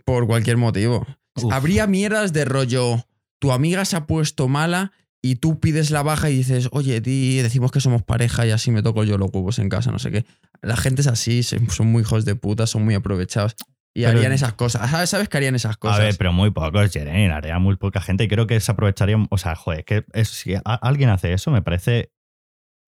por 0.06 0.28
cualquier 0.28 0.58
motivo. 0.58 1.06
Uf. 1.36 1.52
Habría 1.54 1.88
mierdas 1.88 2.34
de 2.34 2.46
rollo, 2.46 3.06
tu 3.40 3.52
amiga 3.52 3.86
se 3.86 3.96
ha 3.96 4.06
puesto 4.06 4.48
mala 4.48 4.92
y 5.24 5.36
tú 5.36 5.60
pides 5.60 5.92
la 5.92 6.04
baja 6.04 6.30
y 6.30 6.38
dices, 6.38 6.70
oye, 6.72 7.00
di, 7.02 7.38
decimos 7.42 7.72
que 7.72 7.80
somos 7.80 8.02
pareja 8.04 8.46
y 8.46 8.52
así 8.52 8.72
me 8.72 8.82
toco 8.84 9.04
yo 9.04 9.18
los 9.18 9.30
huevos 9.34 9.60
en 9.60 9.70
casa, 9.70 9.92
no 9.92 10.00
sé 10.00 10.12
qué. 10.12 10.26
La 10.62 10.76
gente 10.76 11.02
es 11.02 11.08
así, 11.08 11.44
son 11.44 11.88
muy 11.92 12.02
hijos 12.02 12.26
de 12.26 12.36
puta, 12.36 12.68
son 12.68 12.84
muy 12.86 12.96
aprovechados. 12.96 13.56
Y 13.94 14.04
Pero- 14.04 14.18
harían 14.20 14.32
esas 14.32 14.54
cosas. 14.54 14.90
¿Sabes, 14.90 15.10
¿Sabes 15.10 15.28
que 15.30 15.38
harían 15.38 15.54
esas 15.56 15.76
cosas? 15.78 16.00
A 16.00 16.04
ver, 16.04 16.16
pero 16.18 16.32
muy 16.32 16.50
pocos, 16.52 16.92
Jeremy, 16.92 17.26
haría 17.28 17.60
muy 17.60 17.76
poca 17.76 18.00
gente 18.02 18.24
y 18.24 18.28
creo 18.30 18.48
que 18.48 18.60
se 18.60 18.72
aprovecharía, 18.72 19.18
o 19.30 19.38
sea, 19.38 19.56
joder, 19.56 19.84
que 19.86 20.06
es- 20.14 20.30
si 20.30 20.56
a- 20.56 20.60
alguien 20.64 21.10
hace 21.10 21.34
eso 21.34 21.52
me 21.52 21.62
parece 21.62 22.12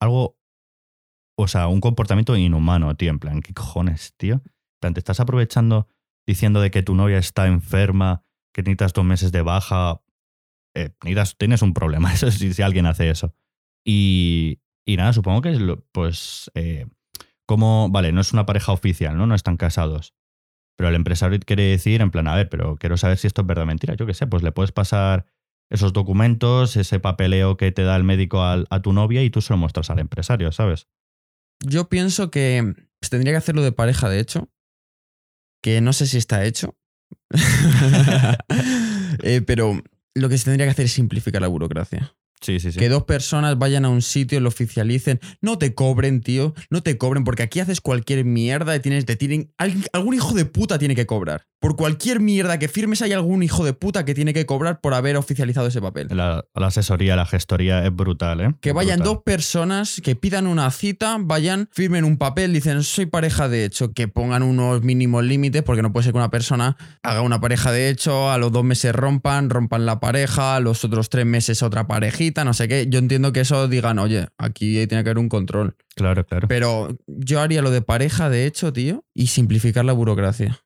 algo, 0.02 0.38
o 1.38 1.48
sea, 1.48 1.67
un 1.67 1.82
comportamiento 1.82 2.36
inhumano, 2.38 2.96
tío, 2.96 3.10
en 3.10 3.19
plan, 3.19 3.41
¿qué 3.41 3.54
cojones, 3.54 4.13
tío? 4.17 4.36
En 4.36 4.52
plan, 4.82 4.93
te 4.93 5.00
estás 5.02 5.19
aprovechando 5.19 5.88
diciendo 6.28 6.62
de 6.62 6.72
que 6.72 6.84
tu 6.84 6.96
novia 6.96 7.18
está 7.18 7.48
enferma, 7.48 8.24
que 8.54 8.62
necesitas 8.62 8.94
dos 8.94 9.06
meses 9.06 9.32
de 9.32 9.42
baja, 9.42 10.02
eh, 10.76 10.90
tienes 11.38 11.62
un 11.62 11.74
problema, 11.74 12.14
eso 12.14 12.32
si, 12.32 12.62
alguien 12.62 12.86
hace 12.86 13.10
eso. 13.10 13.36
Y, 13.86 14.60
y 14.86 14.98
nada, 14.98 15.14
supongo 15.14 15.42
que, 15.42 15.52
es 15.52 15.60
lo- 15.60 15.86
pues, 15.92 16.52
eh, 16.56 16.86
como, 17.46 17.90
vale, 17.90 18.12
no 18.12 18.22
es 18.22 18.34
una 18.34 18.46
pareja 18.46 18.72
oficial, 18.72 19.18
¿no? 19.18 19.28
No 19.28 19.36
están 19.36 19.58
casados. 19.58 20.14
Pero 20.78 20.90
el 20.90 20.96
empresario 20.96 21.38
quiere 21.40 21.64
decir, 21.64 22.02
en 22.02 22.10
plan, 22.10 22.28
a 22.28 22.36
ver, 22.36 22.50
pero 22.50 22.78
quiero 22.78 22.98
saber 22.98 23.18
si 23.18 23.28
esto 23.28 23.42
es 23.42 23.48
verdad 23.48 23.64
o 23.64 23.68
mentira. 23.68 23.96
Yo 23.96 24.06
qué 24.06 24.14
sé, 24.14 24.26
pues 24.28 24.42
le 24.44 24.52
puedes 24.52 24.72
pasar 24.72 25.26
esos 25.70 25.94
documentos, 25.94 26.76
ese 26.78 27.00
papeleo 27.00 27.58
que 27.58 27.72
te 27.72 27.84
da 27.84 27.96
el 27.96 28.04
médico 28.04 28.44
al- 28.44 28.66
a, 28.70 28.82
tu 28.82 28.94
novia 28.94 29.24
y 29.24 29.30
tú 29.30 29.42
se 29.42 29.54
lo 29.54 29.58
muestras 29.58 29.90
al 29.90 30.00
empresario, 30.00 30.52
¿sabes? 30.52 30.88
Yo 31.60 31.90
pienso 31.90 32.32
que 32.32 32.74
se 33.02 33.10
tendría 33.10 33.34
que 33.34 33.38
hacerlo 33.38 33.62
de 33.62 33.72
pareja, 33.72 34.10
de 34.10 34.20
hecho. 34.20 34.50
Que 35.63 35.82
no 35.82 35.93
sé 35.93 36.06
si 36.06 36.17
está 36.17 36.45
hecho. 36.45 36.76
Eh, 39.21 39.41
pero 39.41 39.80
lo 40.15 40.28
que 40.28 40.38
se 40.39 40.45
tendría 40.45 40.65
que 40.65 40.71
hacer 40.71 40.86
es 40.86 40.93
simplificar 40.93 41.41
la 41.41 41.47
burocracia. 41.47 42.15
Sí, 42.43 42.60
sí, 42.60 42.71
sí. 42.71 42.77
Que 42.79 42.89
dos 42.89 43.03
personas 43.06 43.58
vayan 43.58 43.86
a 43.86 43.89
un 43.89 44.01
sitio, 44.03 44.39
lo 44.39 44.49
oficialicen. 44.49 45.19
No 45.41 45.58
te 45.58 45.73
cobren, 45.73 46.21
tío. 46.21 46.53
No 46.69 46.84
te 46.84 46.97
cobren, 46.97 47.23
porque 47.23 47.41
aquí 47.43 47.60
haces 47.62 47.82
cualquier 47.82 48.25
mierda 48.25 48.75
y 48.75 48.79
tienes, 48.82 49.06
te 49.06 49.15
tienen. 49.15 49.51
alguien- 49.58 49.86
algún 49.93 50.13
hijo 50.13 50.34
de 50.36 50.45
puta 50.45 50.77
tiene 50.77 50.93
que 50.95 51.06
cobrar. 51.06 51.45
Por 51.60 51.77
cualquier 51.77 52.19
mierda 52.19 52.60
que 52.60 52.67
firmes, 52.67 53.01
hay 53.01 53.13
algún 53.13 53.41
hijo 53.41 53.63
de 53.63 53.71
puta 53.73 54.03
que 54.03 54.13
tiene 54.13 54.34
que 54.34 54.45
cobrar 54.45 54.82
por 54.82 54.93
haber 54.93 55.15
oficializado 55.15 55.67
ese 55.67 55.79
papel. 55.82 56.10
La, 56.12 56.43
la 56.53 56.67
asesoría, 56.67 57.15
la 57.15 57.25
gestoría 57.25 57.86
es 57.86 57.95
brutal, 57.95 58.41
¿eh? 58.41 58.53
Que 58.60 58.73
vayan 58.73 58.99
Brutal. 58.99 59.13
dos 59.15 59.23
personas 59.23 60.01
que 60.03 60.17
pidan 60.17 60.45
una 60.47 60.69
cita, 60.71 61.15
vayan, 61.21 61.69
firmen 61.71 62.03
un 62.03 62.17
papel, 62.17 62.51
dicen 62.51 62.84
soy 62.84 63.06
pareja 63.06 63.47
de 63.47 63.63
hecho, 63.63 63.93
que 63.93 64.10
pongan 64.10 64.43
unos 64.43 64.82
mínimos 64.84 65.23
límites, 65.23 65.63
porque 65.63 65.82
no 65.82 65.93
puede 65.93 66.03
ser 66.03 66.12
que 66.12 66.17
una 66.17 66.29
persona 66.29 66.75
haga 67.01 67.21
una 67.21 67.39
pareja 67.39 67.71
de 67.71 67.88
hecho, 67.88 68.29
a 68.29 68.38
los 68.38 68.51
dos 68.51 68.65
meses 68.65 68.93
rompan, 68.93 69.49
rompan 69.49 69.86
la 69.86 70.01
pareja, 70.01 70.58
a 70.58 70.60
los 70.60 70.84
otros 70.84 71.08
tres 71.10 71.25
meses 71.25 71.63
otra 71.63 71.88
parejita, 71.88 72.33
no 72.43 72.54
sé 72.54 72.67
qué. 72.67 72.88
Yo 72.89 73.00
entiendo 73.00 73.32
que 73.34 73.41
eso 73.41 73.67
digan, 73.67 74.00
oye, 74.00 74.28
aquí 74.38 74.74
tiene 74.88 75.04
que 75.04 75.10
haber 75.10 75.19
un 75.19 75.30
control. 75.30 75.76
Claro, 75.96 76.26
claro. 76.26 76.48
Pero 76.48 76.98
yo 77.08 77.39
haría 77.41 77.62
lo 77.62 77.72
de 77.72 77.82
pareja 77.82 78.30
de 78.30 78.46
hecho, 78.46 78.74
tío, 78.74 79.06
y 79.13 79.28
simplificar 79.28 79.86
la 79.86 79.93
burocracia. 79.93 80.60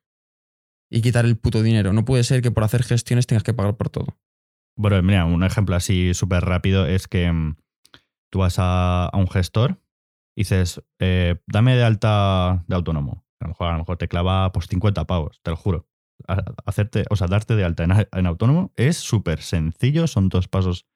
Y 0.90 1.02
quitar 1.02 1.26
el 1.26 1.36
puto 1.36 1.62
dinero. 1.62 1.92
No 1.92 2.04
puede 2.04 2.24
ser 2.24 2.40
que 2.40 2.50
por 2.50 2.64
hacer 2.64 2.82
gestiones 2.82 3.26
tengas 3.26 3.42
que 3.42 3.52
pagar 3.52 3.76
por 3.76 3.90
todo. 3.90 4.18
Bueno, 4.76 5.02
mira, 5.02 5.24
un 5.26 5.44
ejemplo 5.44 5.76
así 5.76 6.14
súper 6.14 6.44
rápido 6.44 6.86
es 6.86 7.08
que 7.08 7.30
mm, 7.30 7.56
tú 8.30 8.38
vas 8.38 8.58
a, 8.58 9.06
a 9.06 9.16
un 9.18 9.28
gestor 9.28 9.82
y 10.38 10.42
dices, 10.42 10.80
eh, 11.00 11.34
dame 11.48 11.74
de 11.74 11.82
alta 11.82 12.64
de 12.68 12.76
autónomo. 12.76 13.26
A 13.40 13.46
lo 13.46 13.48
mejor, 13.48 13.66
a 13.66 13.72
lo 13.72 13.78
mejor 13.78 13.96
te 13.96 14.06
clava 14.06 14.52
pues 14.52 14.68
50 14.68 15.04
pavos, 15.04 15.40
te 15.42 15.50
lo 15.50 15.56
juro. 15.56 15.88
Hacerte, 16.64 17.04
o 17.10 17.16
sea, 17.16 17.26
darte 17.26 17.56
de 17.56 17.64
alta 17.64 17.82
en, 17.82 17.90
en 18.12 18.26
autónomo 18.26 18.72
es 18.76 18.96
súper 18.96 19.42
sencillo, 19.42 20.06
son 20.06 20.28
dos 20.28 20.46
pasos. 20.46 20.86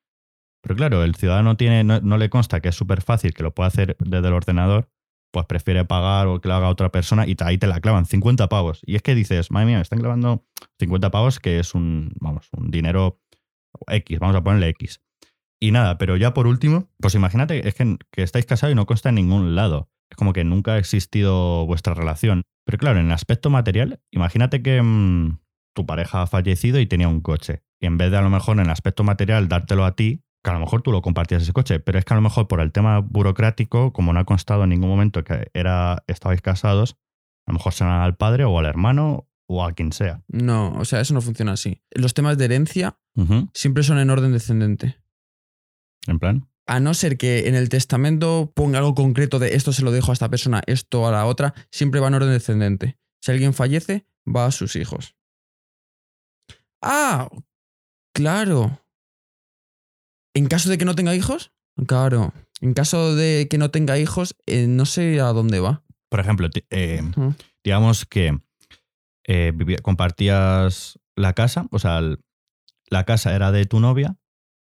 Pero 0.63 0.77
claro, 0.77 1.03
el 1.03 1.15
ciudadano 1.15 1.57
tiene, 1.57 1.85
no, 1.85 2.19
le 2.19 2.31
consta 2.31 2.61
que 2.61 2.69
es 2.69 2.77
súper 2.77 3.03
fácil, 3.03 3.35
que 3.35 3.43
lo 3.43 3.55
puede 3.55 3.69
hacer 3.69 3.97
desde 3.99 4.29
el 4.29 4.35
ordenador, 4.35 4.89
pues 5.33 5.47
prefiere 5.47 5.85
pagar 5.85 6.29
o 6.29 6.41
que 6.41 6.49
lo 6.49 6.55
haga 6.55 6.69
otra 6.69 6.93
persona 6.93 7.27
y 7.27 7.37
ahí 7.41 7.59
te 7.59 7.67
la 7.67 7.81
clavan 7.81 8.07
50 8.07 8.49
pavos. 8.49 8.81
Y 8.87 8.95
es 8.95 9.03
que 9.03 9.15
dices, 9.15 9.51
madre 9.51 9.67
mía, 9.67 9.77
me 9.77 9.83
están 9.83 9.99
clavando 9.99 10.47
50 10.79 11.11
pavos, 11.11 11.41
que 11.41 11.59
es 11.59 11.75
un, 11.75 12.13
vamos, 12.21 12.49
un 12.57 12.71
dinero 12.71 13.21
X, 13.89 14.19
vamos 14.19 14.37
a 14.37 14.45
ponerle 14.45 14.69
X. 14.69 15.01
Y 15.61 15.71
nada, 15.71 15.99
pero 15.99 16.17
ya 16.17 16.35
por 16.35 16.47
último, 16.47 16.91
pues 17.01 17.15
imagínate, 17.15 17.67
es 17.67 17.75
que, 17.75 17.97
que 18.11 18.23
estáis 18.23 18.47
casados 18.47 18.73
y 18.73 18.77
no 18.77 18.87
consta 18.87 19.09
en 19.09 19.17
ningún 19.17 19.55
lado. 19.55 19.91
Es 20.11 20.17
como 20.17 20.33
que 20.33 20.45
nunca 20.45 20.75
ha 20.75 20.79
existido 20.79 21.67
vuestra 21.67 21.95
relación. 21.95 22.43
Pero 22.65 22.79
claro, 22.79 23.01
en 23.01 23.07
el 23.07 23.13
aspecto 23.13 23.49
material, 23.51 24.01
imagínate 24.11 24.63
que 24.63 24.81
mm, 24.83 25.39
tu 25.75 25.87
pareja 25.87 26.23
ha 26.23 26.27
fallecido 26.27 26.81
y 26.81 26.87
tenía 26.87 27.09
un 27.09 27.21
coche. 27.21 27.63
Y 27.81 27.87
en 27.87 27.97
vez 27.97 28.11
de 28.11 28.19
a 28.19 28.23
lo 28.23 28.31
mejor 28.31 28.59
en 28.59 28.67
el 28.67 28.71
aspecto 28.71 29.05
material 29.05 29.49
dártelo 29.49 29.85
a 29.85 29.97
ti, 29.97 30.22
que 30.43 30.51
a 30.51 30.55
lo 30.55 30.61
mejor 30.61 30.83
tú 30.83 30.91
lo 30.91 31.03
compartías 31.03 31.43
ese 31.43 31.53
coche, 31.53 31.81
pero 31.81 31.99
es 31.99 32.05
que 32.05 32.15
a 32.15 32.17
lo 32.17 32.23
mejor 32.23 32.49
por 32.49 32.61
el 32.61 32.73
tema 32.73 32.99
burocrático, 32.99 33.93
como 33.93 34.13
no 34.13 34.21
ha 34.21 34.25
constado 34.25 34.65
en 34.65 34.71
ningún 34.71 34.89
momento 34.89 35.23
que 35.25 35.51
era, 35.55 36.03
estabais 36.07 36.43
casados, 36.43 36.97
a 37.47 37.53
lo 37.53 37.55
mejor 37.55 37.73
se 37.73 37.85
al 37.85 38.17
padre 38.17 38.45
o 38.45 38.59
al 38.59 38.67
hermano 38.67 39.29
o 39.47 39.65
a 39.65 39.73
quien 39.73 39.93
sea. 39.93 40.23
No, 40.29 40.73
o 40.79 40.85
sea, 40.85 41.01
eso 41.01 41.15
no 41.15 41.21
funciona 41.21 41.53
así. 41.53 41.83
Los 41.91 42.15
temas 42.15 42.39
de 42.39 42.47
herencia 42.47 42.99
siempre 43.55 43.83
son 43.83 43.99
en 43.99 44.11
orden 44.11 44.33
descendente. 44.33 44.99
En 46.07 46.19
plan, 46.19 46.49
A 46.67 46.81
no 46.81 46.95
ser 46.95 47.17
que 47.17 47.49
en 47.49 47.55
el 47.55 47.69
testamento 47.69 48.53
ponga 48.55 48.79
algo 48.79 48.95
concreto 48.95 49.39
de 49.39 49.55
esto 49.55 49.73
se 49.73 49.83
lo 49.83 49.93
dejo 49.93 50.11
a 50.11 50.15
esta 50.15 50.29
persona, 50.29 50.63
esto 50.67 51.07
a 51.07 51.13
la 51.13 51.27
otra, 51.27 51.55
siempre 51.71 52.01
va 52.01 52.09
en 52.09 52.15
orden 52.15 52.31
descendente. 52.31 52.99
Si 53.21 53.31
alguien 53.31 53.55
fallece, 53.55 54.07
va 54.27 54.47
a 54.47 54.51
sus 54.51 54.75
hijos. 54.75 55.15
Ah, 56.81 57.29
claro. 58.13 58.82
En 60.35 60.47
caso 60.47 60.71
de 60.71 60.79
que 60.79 60.85
no 60.85 60.95
tenga 60.95 61.15
hijos, 61.15 61.53
claro. 61.87 62.33
En 62.61 62.75
caso 62.75 63.15
de 63.17 63.49
que 63.51 63.59
no 63.59 63.71
tenga 63.71 63.99
hijos, 63.99 64.37
eh, 64.47 64.67
no 64.69 64.85
sé 64.87 65.21
a 65.21 65.27
dónde 65.33 65.61
va. 65.61 65.83
por 66.09 66.21
ejemplo, 66.21 66.49
eh, 66.71 67.03
digamos 67.65 68.05
que 68.05 68.39
eh, 69.27 69.53
vivía- 69.55 69.79
compartías 69.79 70.99
la 71.17 71.33
casa, 71.33 71.67
o 71.71 71.79
sea, 71.79 71.99
el- 71.99 72.19
la 72.91 73.05
casa 73.05 73.35
era 73.35 73.51
de 73.51 73.65
tu 73.65 73.81
novia 73.81 74.17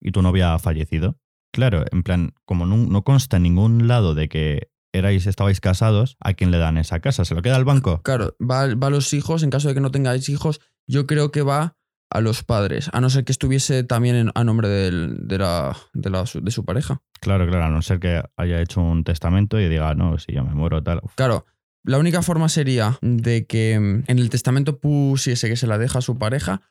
y 0.01 0.11
tu 0.11 0.21
novia 0.21 0.53
ha 0.53 0.59
fallecido. 0.59 1.17
Claro, 1.53 1.85
en 1.91 2.03
plan, 2.03 2.33
como 2.45 2.65
no, 2.65 2.75
no 2.77 3.03
consta 3.03 3.37
en 3.37 3.43
ningún 3.43 3.87
lado 3.87 4.15
de 4.15 4.27
que 4.27 4.69
erais, 4.91 5.27
estabais 5.27 5.61
casados, 5.61 6.17
¿a 6.19 6.33
quién 6.33 6.51
le 6.51 6.57
dan 6.57 6.77
esa 6.77 6.99
casa? 6.99 7.23
¿Se 7.25 7.35
lo 7.35 7.41
queda 7.41 7.55
al 7.55 7.63
banco? 7.65 8.01
Claro, 8.03 8.35
va, 8.41 8.67
va 8.75 8.87
a 8.87 8.89
los 8.91 9.13
hijos. 9.13 9.41
En 9.43 9.49
caso 9.49 9.69
de 9.69 9.73
que 9.75 9.81
no 9.81 9.91
tengáis 9.91 10.27
hijos, 10.29 10.59
yo 10.87 11.07
creo 11.07 11.31
que 11.31 11.41
va 11.41 11.77
a 12.11 12.21
los 12.21 12.43
padres, 12.43 12.89
a 12.93 13.01
no 13.01 13.09
ser 13.09 13.23
que 13.23 13.31
estuviese 13.31 13.83
también 13.83 14.15
en- 14.15 14.31
a 14.33 14.43
nombre 14.43 14.67
del- 14.67 15.27
de, 15.27 15.37
la, 15.37 15.77
de, 15.93 16.09
la- 16.09 16.25
de 16.41 16.51
su 16.51 16.65
pareja. 16.65 17.01
Claro, 17.21 17.47
claro, 17.47 17.65
a 17.65 17.69
no 17.69 17.81
ser 17.81 17.99
que 17.99 18.21
haya 18.37 18.61
hecho 18.61 18.81
un 18.81 19.03
testamento 19.03 19.59
y 19.59 19.67
diga, 19.69 19.93
no, 19.95 20.17
si 20.17 20.33
yo 20.33 20.43
me 20.43 20.53
muero, 20.55 20.81
tal. 20.81 21.01
Uf, 21.03 21.13
Claro, 21.15 21.45
la 21.83 21.97
única 21.97 22.21
forma 22.21 22.49
sería 22.49 22.97
de 23.01 23.45
que 23.45 23.79
mm, 23.79 24.03
en 24.07 24.19
el 24.19 24.29
testamento 24.29 24.79
pusiese 24.79 25.49
que 25.49 25.55
se 25.55 25.67
la 25.67 25.77
deja 25.77 25.99
a 25.99 26.01
su 26.01 26.17
pareja 26.17 26.61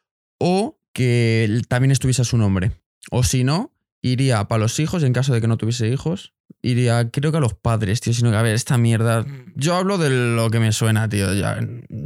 o 0.41 0.79
que 0.93 1.61
también 1.69 1.93
estuviese 1.93 2.23
a 2.23 2.25
su 2.25 2.37
nombre. 2.39 2.73
O 3.11 3.23
si 3.23 3.45
no, 3.45 3.73
iría 4.03 4.47
para 4.49 4.61
los 4.61 4.79
hijos, 4.79 5.03
en 5.03 5.13
caso 5.13 5.33
de 5.33 5.41
que 5.41 5.49
no 5.49 5.57
tuviese 5.57 5.89
hijos. 5.89 6.35
Iría, 6.63 7.11
creo 7.11 7.31
que 7.31 7.39
a 7.39 7.41
los 7.41 7.55
padres, 7.55 8.01
tío. 8.01 8.13
Sino 8.13 8.31
que, 8.31 8.37
a 8.37 8.43
ver, 8.43 8.55
esta 8.55 8.79
mierda. 8.79 9.25
Yo 9.55 9.75
hablo 9.75 9.99
de 9.99 10.11
lo 10.11 10.51
que 10.51 10.59
me 10.61 10.73
suena, 10.73 11.09
tío. 11.09 11.33
Ya, 11.35 11.59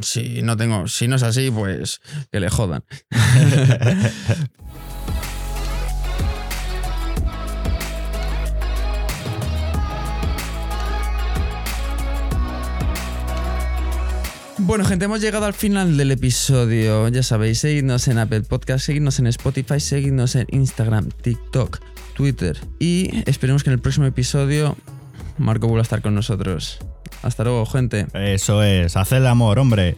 si 0.02 0.42
no 0.42 0.56
tengo. 0.56 0.88
Si 0.88 1.08
no 1.08 1.16
es 1.16 1.22
así, 1.22 1.50
pues 1.50 2.00
que 2.30 2.40
le 2.40 2.50
jodan. 2.50 2.84
Bueno, 14.64 14.84
gente, 14.84 15.06
hemos 15.06 15.20
llegado 15.20 15.44
al 15.44 15.54
final 15.54 15.96
del 15.96 16.12
episodio. 16.12 17.08
Ya 17.08 17.24
sabéis, 17.24 17.58
seguidnos 17.58 18.06
en 18.06 18.18
Apple 18.18 18.42
Podcast, 18.42 18.86
seguidnos 18.86 19.18
en 19.18 19.26
Spotify, 19.26 19.80
seguidnos 19.80 20.36
en 20.36 20.46
Instagram, 20.50 21.08
TikTok, 21.08 21.80
Twitter. 22.14 22.56
Y 22.78 23.10
esperemos 23.28 23.64
que 23.64 23.70
en 23.70 23.74
el 23.74 23.80
próximo 23.80 24.06
episodio 24.06 24.76
Marco 25.36 25.66
vuelva 25.66 25.80
a 25.80 25.82
estar 25.82 26.00
con 26.00 26.14
nosotros. 26.14 26.78
Hasta 27.22 27.42
luego, 27.42 27.66
gente. 27.66 28.06
Eso 28.14 28.62
es, 28.62 28.96
haced 28.96 29.16
el 29.16 29.26
amor, 29.26 29.58
hombre. 29.58 29.96